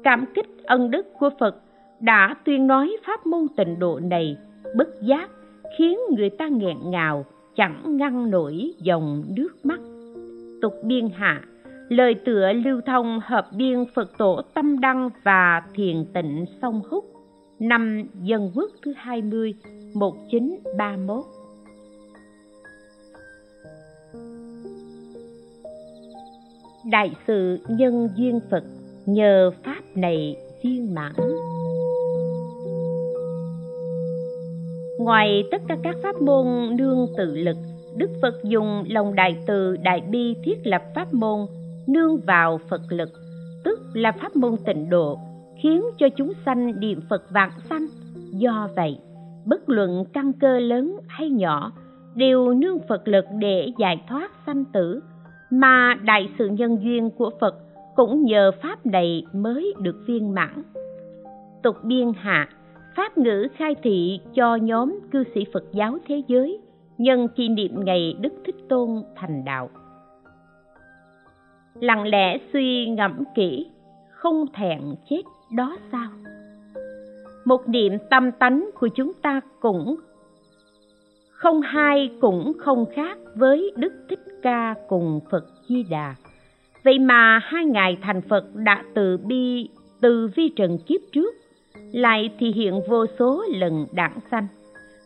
cảm 0.03 0.25
kích 0.35 0.45
ân 0.63 0.91
đức 0.91 1.07
của 1.19 1.29
phật 1.39 1.55
đã 1.99 2.35
tuyên 2.45 2.67
nói 2.67 2.97
pháp 3.07 3.25
môn 3.25 3.47
tịnh 3.57 3.79
độ 3.79 3.99
này 3.99 4.37
bất 4.75 5.01
giác 5.01 5.29
khiến 5.77 5.97
người 6.17 6.29
ta 6.29 6.47
nghẹn 6.47 6.77
ngào, 6.83 7.25
chẳng 7.55 7.97
ngăn 7.97 8.29
nổi 8.29 8.73
dòng 8.81 9.23
nước 9.35 9.49
mắt. 9.63 9.79
Tục 10.61 10.73
biên 10.83 11.09
hạ, 11.09 11.41
lời 11.89 12.15
tựa 12.25 12.53
lưu 12.53 12.81
thông 12.85 13.19
hợp 13.23 13.47
biên 13.57 13.85
phật 13.95 14.17
tổ 14.17 14.41
tâm 14.53 14.79
đăng 14.79 15.09
và 15.23 15.61
thiền 15.75 16.05
tịnh 16.13 16.45
sông 16.61 16.81
húc, 16.89 17.05
năm 17.59 18.03
dân 18.23 18.51
quốc 18.55 18.71
thứ 18.85 18.93
20 18.97 19.53
1931 19.93 21.25
Đại 26.91 27.11
sự 27.27 27.59
nhân 27.67 28.09
duyên 28.15 28.39
Phật, 28.51 28.63
nhờ 29.05 29.51
pháp 29.63 29.81
này 29.95 30.35
viên 30.63 30.95
mãn. 30.95 31.13
Ngoài 34.99 35.43
tất 35.51 35.61
cả 35.67 35.77
các 35.83 35.95
pháp 36.03 36.21
môn 36.21 36.45
nương 36.77 37.07
tự 37.17 37.35
lực, 37.35 37.57
đức 37.97 38.09
phật 38.21 38.43
dùng 38.43 38.83
lòng 38.87 39.15
đại 39.15 39.37
từ 39.47 39.77
đại 39.77 40.01
bi 40.01 40.35
thiết 40.43 40.57
lập 40.63 40.81
pháp 40.95 41.13
môn, 41.13 41.39
nương 41.87 42.17
vào 42.17 42.59
phật 42.69 42.81
lực, 42.89 43.09
tức 43.63 43.79
là 43.93 44.11
pháp 44.11 44.35
môn 44.35 44.55
tịnh 44.65 44.89
độ, 44.89 45.19
khiến 45.63 45.83
cho 45.97 46.09
chúng 46.09 46.33
sanh 46.45 46.79
niệm 46.79 47.01
phật 47.09 47.23
vạn 47.31 47.51
sanh. 47.69 47.87
Do 48.31 48.69
vậy, 48.75 48.97
bất 49.45 49.69
luận 49.69 50.05
căn 50.13 50.33
cơ 50.33 50.59
lớn 50.59 50.97
hay 51.07 51.29
nhỏ, 51.29 51.71
đều 52.15 52.53
nương 52.53 52.79
phật 52.89 53.07
lực 53.07 53.25
để 53.39 53.71
giải 53.77 54.01
thoát 54.09 54.31
sanh 54.45 54.65
tử 54.65 55.01
mà 55.49 55.95
đại 56.03 56.29
sự 56.37 56.47
nhân 56.47 56.77
duyên 56.81 57.09
của 57.09 57.31
phật 57.39 57.55
cũng 57.95 58.23
nhờ 58.23 58.51
pháp 58.61 58.85
này 58.85 59.23
mới 59.33 59.73
được 59.79 59.95
viên 60.07 60.33
mãn. 60.33 60.63
Tục 61.63 61.75
biên 61.83 62.11
hạ, 62.17 62.49
pháp 62.95 63.17
ngữ 63.17 63.47
khai 63.57 63.75
thị 63.83 64.19
cho 64.33 64.55
nhóm 64.55 64.99
cư 65.11 65.23
sĩ 65.35 65.45
phật 65.53 65.63
giáo 65.71 65.97
thế 66.07 66.21
giới 66.27 66.59
nhân 66.97 67.27
kỷ 67.27 67.49
niệm 67.49 67.71
ngày 67.85 68.15
đức 68.21 68.33
thích 68.45 68.55
tôn 68.69 69.03
thành 69.15 69.45
đạo. 69.45 69.69
Lặng 71.79 72.07
lẽ 72.07 72.37
suy 72.53 72.89
ngẫm 72.89 73.23
kỹ, 73.35 73.67
không 74.11 74.45
thẹn 74.53 74.81
chết 75.09 75.21
đó 75.55 75.77
sao? 75.91 76.09
Một 77.45 77.69
niệm 77.69 77.93
tâm 78.09 78.31
tánh 78.31 78.69
của 78.79 78.87
chúng 78.87 79.13
ta 79.13 79.41
cũng 79.59 79.95
không 81.37 81.61
hai 81.61 82.09
cũng 82.21 82.53
không 82.57 82.85
khác 82.95 83.17
với 83.35 83.71
đức 83.75 83.93
thích 84.09 84.19
ca 84.41 84.75
cùng 84.87 85.19
phật 85.31 85.45
di 85.69 85.83
đà. 85.83 86.15
Vậy 86.83 86.99
mà 86.99 87.39
hai 87.43 87.65
ngài 87.65 87.97
thành 88.01 88.21
phật 88.21 88.55
đã 88.55 88.83
từ 88.93 89.17
bi, 89.17 89.69
từ 90.01 90.29
vi 90.35 90.49
trần 90.55 90.77
kiếp 90.77 91.01
trước, 91.11 91.35
lại 91.91 92.29
thì 92.39 92.51
hiện 92.51 92.81
vô 92.89 93.05
số 93.19 93.43
lần 93.55 93.85
đảng 93.93 94.19
sanh, 94.31 94.47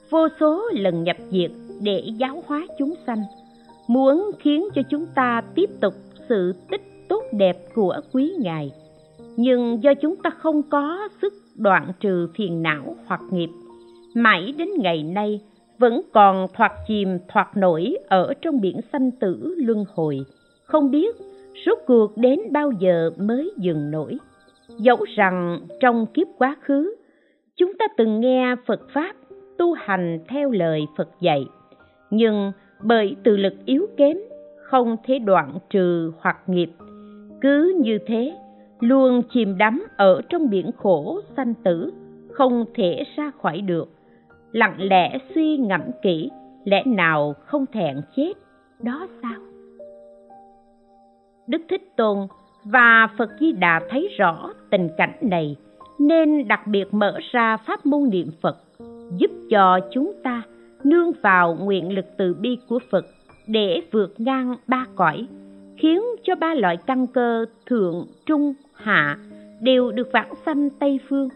vô 0.10 0.28
số 0.40 0.70
lần 0.74 1.04
nhập 1.04 1.18
diệt 1.32 1.52
để 1.82 2.04
giáo 2.18 2.44
hóa 2.48 2.68
chúng 2.80 2.94
sanh, 3.08 3.24
muốn 3.88 4.32
khiến 4.40 4.68
cho 4.76 4.82
chúng 4.90 5.06
ta 5.16 5.42
tiếp 5.56 5.70
tục 5.82 5.94
sự 6.30 6.54
tích 6.70 6.82
tốt 7.10 7.24
đẹp 7.32 7.58
của 7.76 7.96
quý 8.14 8.32
ngài. 8.40 8.72
Nhưng 9.38 9.84
do 9.84 9.94
chúng 9.94 10.16
ta 10.16 10.30
không 10.30 10.64
có 10.64 11.08
sức 11.22 11.34
đoạn 11.56 11.92
trừ 12.00 12.28
phiền 12.36 12.62
não 12.62 12.96
hoặc 13.06 13.22
nghiệp, 13.32 13.50
mãi 14.16 14.54
đến 14.58 14.70
ngày 14.78 15.04
nay 15.04 15.42
vẫn 15.82 16.02
còn 16.14 16.48
thoạt 16.54 16.72
chìm, 16.88 17.18
thoạt 17.28 17.48
nổi 17.58 17.98
ở 18.08 18.34
trong 18.42 18.62
biển 18.62 18.80
sanh 18.94 19.12
tử 19.12 19.56
luân 19.58 19.86
hồi. 19.96 20.20
Không 20.64 20.92
biết 20.92 21.16
rốt 21.66 21.78
cuộc 21.88 22.18
đến 22.18 22.40
bao 22.52 22.72
giờ 22.80 23.12
mới 23.18 23.52
dừng 23.58 23.92
nổi. 23.92 24.18
Dẫu 24.78 25.06
rằng 25.16 25.60
trong 25.80 26.06
kiếp 26.06 26.28
quá 26.38 26.56
khứ, 26.62 26.96
chúng 27.56 27.74
ta 27.80 27.86
từng 27.98 28.20
nghe 28.20 28.56
phật 28.66 28.82
pháp 28.94 29.16
tu 29.58 29.74
hành 29.74 30.20
theo 30.28 30.52
lời 30.52 30.82
phật 30.98 31.10
dạy. 31.20 31.46
Nhưng 32.10 32.52
bởi 32.84 33.16
từ 33.24 33.38
lực 33.38 33.54
yếu 33.66 33.88
kém, 33.98 34.18
không 34.64 34.98
thể 35.06 35.20
đoạn 35.20 35.58
trừ 35.70 36.12
hoặc 36.20 36.38
nghiệp. 36.48 36.70
Cứ 37.42 37.76
như 37.84 37.98
thế 38.08 38.34
luôn 38.80 39.22
chìm 39.34 39.58
đắm 39.58 39.84
ở 39.98 40.22
trong 40.30 40.50
biển 40.50 40.72
khổ 40.78 41.20
sanh 41.38 41.54
tử 41.64 41.92
không 42.32 42.66
thể 42.76 43.04
ra 43.16 43.32
khỏi 43.42 43.62
được 43.62 43.90
lặng 44.52 44.76
lẽ 44.78 45.18
suy 45.36 45.58
ngẫm 45.58 45.82
kỹ, 46.02 46.30
lẽ 46.64 46.84
nào 46.86 47.36
không 47.46 47.66
thẹn 47.66 48.02
chết, 48.16 48.34
đó 48.80 49.08
sao? 49.22 49.40
Đức 51.48 51.62
thích 51.70 51.94
tôn 51.96 52.18
và 52.64 53.08
phật 53.18 53.30
di 53.40 53.52
đà 53.52 53.82
thấy 53.90 54.10
rõ 54.18 54.50
tình 54.70 54.90
cảnh 54.98 55.14
này, 55.22 55.56
nên 56.00 56.48
đặc 56.48 56.68
biệt 56.68 56.94
mở 56.94 57.20
ra 57.32 57.58
pháp 57.58 57.86
môn 57.86 58.10
niệm 58.10 58.28
phật, 58.42 58.58
giúp 59.18 59.32
cho 59.50 59.80
chúng 59.92 60.14
ta 60.24 60.42
nương 60.84 61.12
vào 61.22 61.56
nguyện 61.56 61.96
lực 61.96 62.06
từ 62.18 62.34
bi 62.34 62.58
của 62.70 62.80
phật 62.92 63.06
để 63.48 63.82
vượt 63.92 64.14
ngang 64.18 64.56
ba 64.68 64.86
cõi, 64.96 65.28
khiến 65.78 66.02
cho 66.24 66.36
ba 66.36 66.54
loại 66.54 66.78
căn 66.78 67.08
cơ 67.08 67.46
thượng, 67.66 68.08
trung, 68.26 68.54
hạ 68.74 69.18
đều 69.62 69.92
được 69.92 70.10
vãng 70.14 70.34
sanh 70.46 70.70
tây 70.70 71.00
phương. 71.10 71.30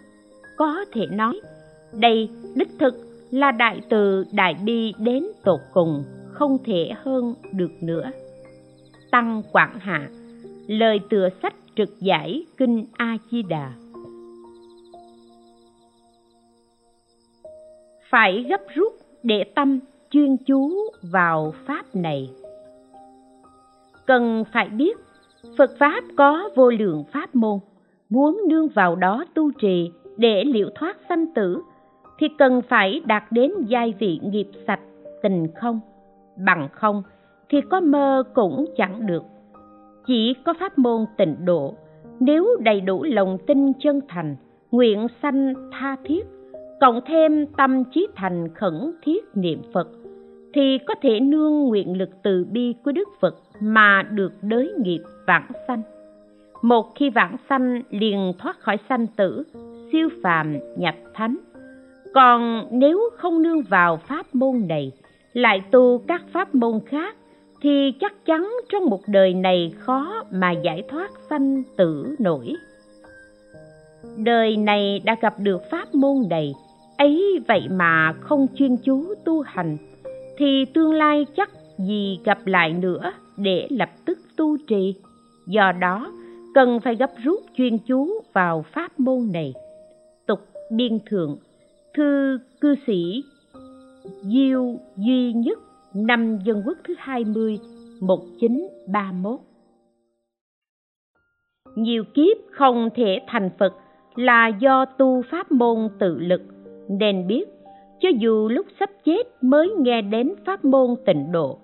Có 0.57 0.85
thể 0.91 1.05
nói, 1.05 1.41
đây 1.93 2.29
đích 2.55 2.69
thực 2.79 3.04
là 3.31 3.51
đại 3.51 3.81
từ 3.89 4.25
đại 4.31 4.55
bi 4.65 4.93
đến 4.99 5.25
tột 5.43 5.59
cùng, 5.73 6.03
không 6.31 6.57
thể 6.65 6.91
hơn 7.03 7.35
được 7.51 7.71
nữa. 7.81 8.11
Tăng 9.11 9.43
quảng 9.51 9.79
hạ, 9.79 10.09
lời 10.67 10.99
tựa 11.09 11.29
sách 11.41 11.55
trực 11.75 11.99
giải 11.99 12.45
kinh 12.57 12.85
a 12.97 13.17
di 13.31 13.43
đà 13.43 13.73
phải 18.15 18.45
gấp 18.49 18.61
rút 18.75 18.93
để 19.23 19.43
tâm 19.43 19.79
chuyên 20.09 20.37
chú 20.37 20.71
vào 21.01 21.53
pháp 21.65 21.95
này. 21.95 22.29
Cần 24.05 24.43
phải 24.53 24.69
biết, 24.69 24.97
phật 25.57 25.71
pháp 25.79 26.03
có 26.17 26.49
vô 26.55 26.69
lượng 26.69 27.03
pháp 27.13 27.35
môn, 27.35 27.59
muốn 28.09 28.41
nương 28.49 28.67
vào 28.67 28.95
đó 28.95 29.25
tu 29.33 29.51
trì 29.51 29.91
để 30.17 30.43
liệu 30.43 30.69
thoát 30.75 30.97
sanh 31.09 31.33
tử 31.33 31.61
thì 32.17 32.27
cần 32.37 32.61
phải 32.69 33.01
đạt 33.05 33.23
đến 33.31 33.51
giai 33.67 33.93
vị 33.99 34.19
nghiệp 34.23 34.47
sạch, 34.67 34.79
tình 35.23 35.47
không. 35.55 35.79
Bằng 36.45 36.67
không 36.71 37.03
thì 37.49 37.61
có 37.61 37.79
mơ 37.79 38.23
cũng 38.33 38.65
chẳng 38.77 39.05
được. 39.07 39.23
Chỉ 40.07 40.33
có 40.45 40.53
pháp 40.59 40.77
môn 40.77 41.05
tịnh 41.17 41.35
độ, 41.45 41.73
nếu 42.19 42.47
đầy 42.59 42.81
đủ 42.81 43.03
lòng 43.03 43.37
tin 43.47 43.73
chân 43.73 44.01
thành, 44.07 44.35
nguyện 44.71 45.07
sanh 45.21 45.53
tha 45.71 45.95
thiết, 46.05 46.25
cộng 46.79 46.99
thêm 47.05 47.45
tâm 47.57 47.83
trí 47.91 48.07
thành 48.15 48.53
khẩn 48.53 48.91
thiết 49.03 49.25
niệm 49.35 49.61
phật, 49.73 49.87
thì 50.53 50.77
có 50.87 50.95
thể 51.01 51.19
nương 51.19 51.63
nguyện 51.63 51.97
lực 51.97 52.09
từ 52.23 52.45
bi 52.51 52.73
của 52.83 52.91
đức 52.91 53.09
phật 53.19 53.35
mà 53.59 54.03
được 54.11 54.33
đới 54.41 54.73
nghiệp 54.77 55.01
vãng 55.27 55.51
sanh. 55.67 55.81
Một 56.61 56.95
khi 56.95 57.09
vãng 57.09 57.37
sanh 57.49 57.81
liền 57.89 58.33
thoát 58.39 58.59
khỏi 58.59 58.77
sanh 58.89 59.07
tử, 59.07 59.43
siêu 59.91 60.09
phàm 60.23 60.57
nhập 60.77 60.95
thánh 61.13 61.37
còn 62.15 62.67
nếu 62.71 63.09
không 63.17 63.41
nương 63.41 63.61
vào 63.61 63.97
pháp 63.97 64.35
môn 64.35 64.67
này, 64.67 64.91
lại 65.33 65.61
tu 65.71 66.01
các 66.07 66.23
pháp 66.33 66.55
môn 66.55 66.79
khác, 66.85 67.15
thì 67.61 67.91
chắc 67.99 68.25
chắn 68.25 68.53
trong 68.69 68.85
một 68.85 68.99
đời 69.07 69.33
này 69.33 69.73
khó 69.77 70.23
mà 70.31 70.51
giải 70.51 70.83
thoát 70.89 71.11
sanh 71.29 71.63
tử 71.77 72.15
nổi. 72.19 72.53
Đời 74.17 74.57
này 74.57 75.01
đã 75.05 75.15
gặp 75.21 75.35
được 75.39 75.61
pháp 75.71 75.95
môn 75.95 76.15
này 76.29 76.53
ấy 76.97 77.39
vậy 77.47 77.67
mà 77.71 78.13
không 78.19 78.47
chuyên 78.55 78.77
chú 78.77 79.13
tu 79.25 79.41
hành, 79.41 79.77
thì 80.37 80.65
tương 80.73 80.93
lai 80.93 81.25
chắc 81.37 81.49
gì 81.77 82.19
gặp 82.23 82.37
lại 82.45 82.73
nữa 82.73 83.11
để 83.37 83.67
lập 83.69 83.89
tức 84.05 84.19
tu 84.37 84.57
trì. 84.67 84.95
Do 85.47 85.71
đó, 85.71 86.11
cần 86.53 86.79
phải 86.79 86.95
gấp 86.95 87.11
rút 87.23 87.39
chuyên 87.57 87.77
chú 87.77 88.09
vào 88.33 88.65
pháp 88.73 88.99
môn 88.99 89.29
này. 89.33 89.53
Tục 90.27 90.39
biên 90.71 90.99
thượng 91.05 91.37
thư 91.95 92.39
cư 92.61 92.75
sĩ, 92.87 93.23
diêu 94.21 94.79
duy 94.97 95.33
nhất 95.33 95.59
năm 95.93 96.39
dân 96.43 96.63
quốc 96.65 96.77
thứ 96.83 96.93
20 96.97 97.59
1931 98.01 99.39
Nhiều 101.75 102.03
kiếp 102.13 102.37
không 102.51 102.89
thể 102.95 103.19
thành 103.27 103.49
Phật 103.59 103.73
là 104.15 104.47
do 104.47 104.85
tu 104.85 105.21
pháp 105.31 105.51
môn 105.51 105.89
tự 105.99 106.19
lực. 106.19 106.41
Nên 106.89 107.27
biết, 107.27 107.45
cho 107.99 108.09
dù 108.19 108.49
lúc 108.49 108.65
sắp 108.79 108.89
chết 109.05 109.23
mới 109.41 109.73
nghe 109.79 110.01
đến 110.01 110.33
pháp 110.45 110.65
môn 110.65 110.95
tịnh 111.05 111.31
độ, 111.31 111.59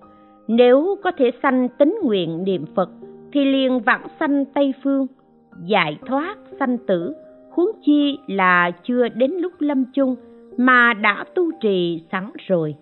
nếu 0.48 0.96
có 1.02 1.12
thể 1.18 1.30
sanh 1.42 1.68
tính 1.78 1.98
nguyện 2.02 2.44
niệm 2.44 2.66
phật 2.74 2.90
thì 3.32 3.44
liền 3.44 3.80
vãng 3.80 4.06
sanh 4.20 4.44
tây 4.44 4.74
phương, 4.84 5.06
giải 5.66 5.98
thoát 6.06 6.36
sanh 6.58 6.78
tử 6.86 7.14
huống 7.54 7.70
chi 7.86 8.18
là 8.26 8.70
chưa 8.84 9.08
đến 9.08 9.30
lúc 9.30 9.52
lâm 9.58 9.84
chung 9.94 10.16
mà 10.56 10.94
đã 10.94 11.24
tu 11.34 11.52
trì 11.60 12.02
sẵn 12.12 12.30
rồi. 12.48 12.74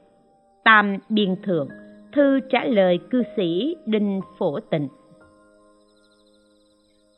Tam 0.64 0.96
biên 1.08 1.36
thượng, 1.42 1.68
thư 2.12 2.40
trả 2.40 2.64
lời 2.64 2.98
cư 3.10 3.22
sĩ 3.36 3.76
đinh 3.86 4.20
phổ 4.38 4.60
tịnh. 4.60 4.88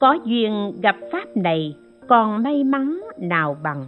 Có 0.01 0.19
duyên 0.25 0.73
gặp 0.83 0.97
pháp 1.13 1.37
này, 1.37 1.75
còn 2.09 2.43
may 2.43 2.65
mắn 2.65 3.01
nào 3.19 3.57
bằng? 3.63 3.85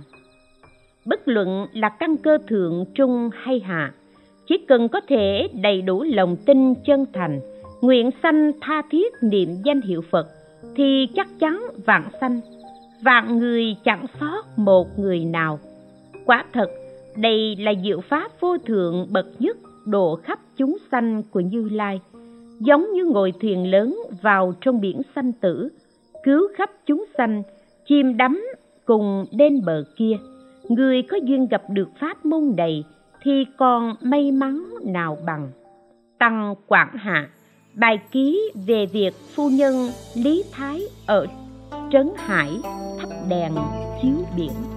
Bất 1.07 1.29
luận 1.29 1.67
là 1.73 1.89
căn 1.89 2.17
cơ 2.17 2.39
thượng 2.49 2.85
trung 2.95 3.31
hay 3.33 3.61
hạ, 3.61 3.93
chỉ 4.47 4.59
cần 4.69 4.89
có 4.89 5.01
thể 5.09 5.49
đầy 5.63 5.83
đủ 5.83 6.03
lòng 6.03 6.37
tin 6.47 6.75
chân 6.75 7.05
thành, 7.13 7.41
nguyện 7.81 8.11
sanh 8.23 8.53
tha 8.61 8.83
thiết 8.91 9.13
niệm 9.23 9.49
danh 9.65 9.81
hiệu 9.81 10.03
phật, 10.11 10.27
thì 10.77 11.09
chắc 11.15 11.29
chắn 11.41 11.63
vạn 11.87 12.03
sanh 12.21 12.41
vạn 13.05 13.39
người 13.39 13.77
chẳng 13.85 14.07
sót 14.21 14.59
một 14.59 14.99
người 14.99 15.25
nào. 15.25 15.59
Quả 16.25 16.45
thật, 16.53 16.71
đây 17.17 17.57
là 17.57 17.73
diệu 17.85 18.01
pháp 18.01 18.41
vô 18.41 18.59
thượng 18.59 19.07
bậc 19.11 19.27
nhất 19.39 19.57
độ 19.85 20.21
khắp 20.23 20.39
chúng 20.57 20.77
sanh 20.93 21.23
của 21.31 21.41
như 21.41 21.69
lai. 21.69 22.01
Giống 22.61 22.93
như 22.93 23.05
ngồi 23.05 23.33
thuyền 23.41 23.71
lớn 23.71 23.99
vào 24.23 24.55
trong 24.61 24.81
biển 24.81 25.03
sanh 25.15 25.33
tử, 25.33 25.69
cứu 26.23 26.49
khắp 26.57 26.71
chúng 26.87 27.05
sanh 27.19 27.43
chim 27.87 28.17
đắm 28.17 28.47
cùng 28.85 29.25
đến 29.33 29.61
bờ 29.65 29.85
kia. 29.97 30.17
Người 30.69 31.03
có 31.03 31.17
duyên 31.17 31.47
gặp 31.47 31.63
được 31.71 31.89
pháp 32.01 32.27
môn 32.27 32.53
này 32.57 32.85
thì 33.23 33.45
còn 33.57 33.95
may 34.01 34.33
mắn 34.33 34.65
nào 34.85 35.19
bằng. 35.27 35.51
Tăng 36.19 36.55
quảng 36.67 36.97
hạ, 36.97 37.29
bài 37.75 37.99
ký 38.11 38.53
về 38.67 38.87
việc 38.87 39.15
phu 39.35 39.49
nhân 39.49 39.89
lý 40.15 40.45
thái 40.53 40.83
ở 41.07 41.27
trấn 41.93 42.13
hải 42.17 42.61
thắp 43.01 43.09
đèn 43.29 43.55
chiếu 44.03 44.17
biển. 44.37 44.74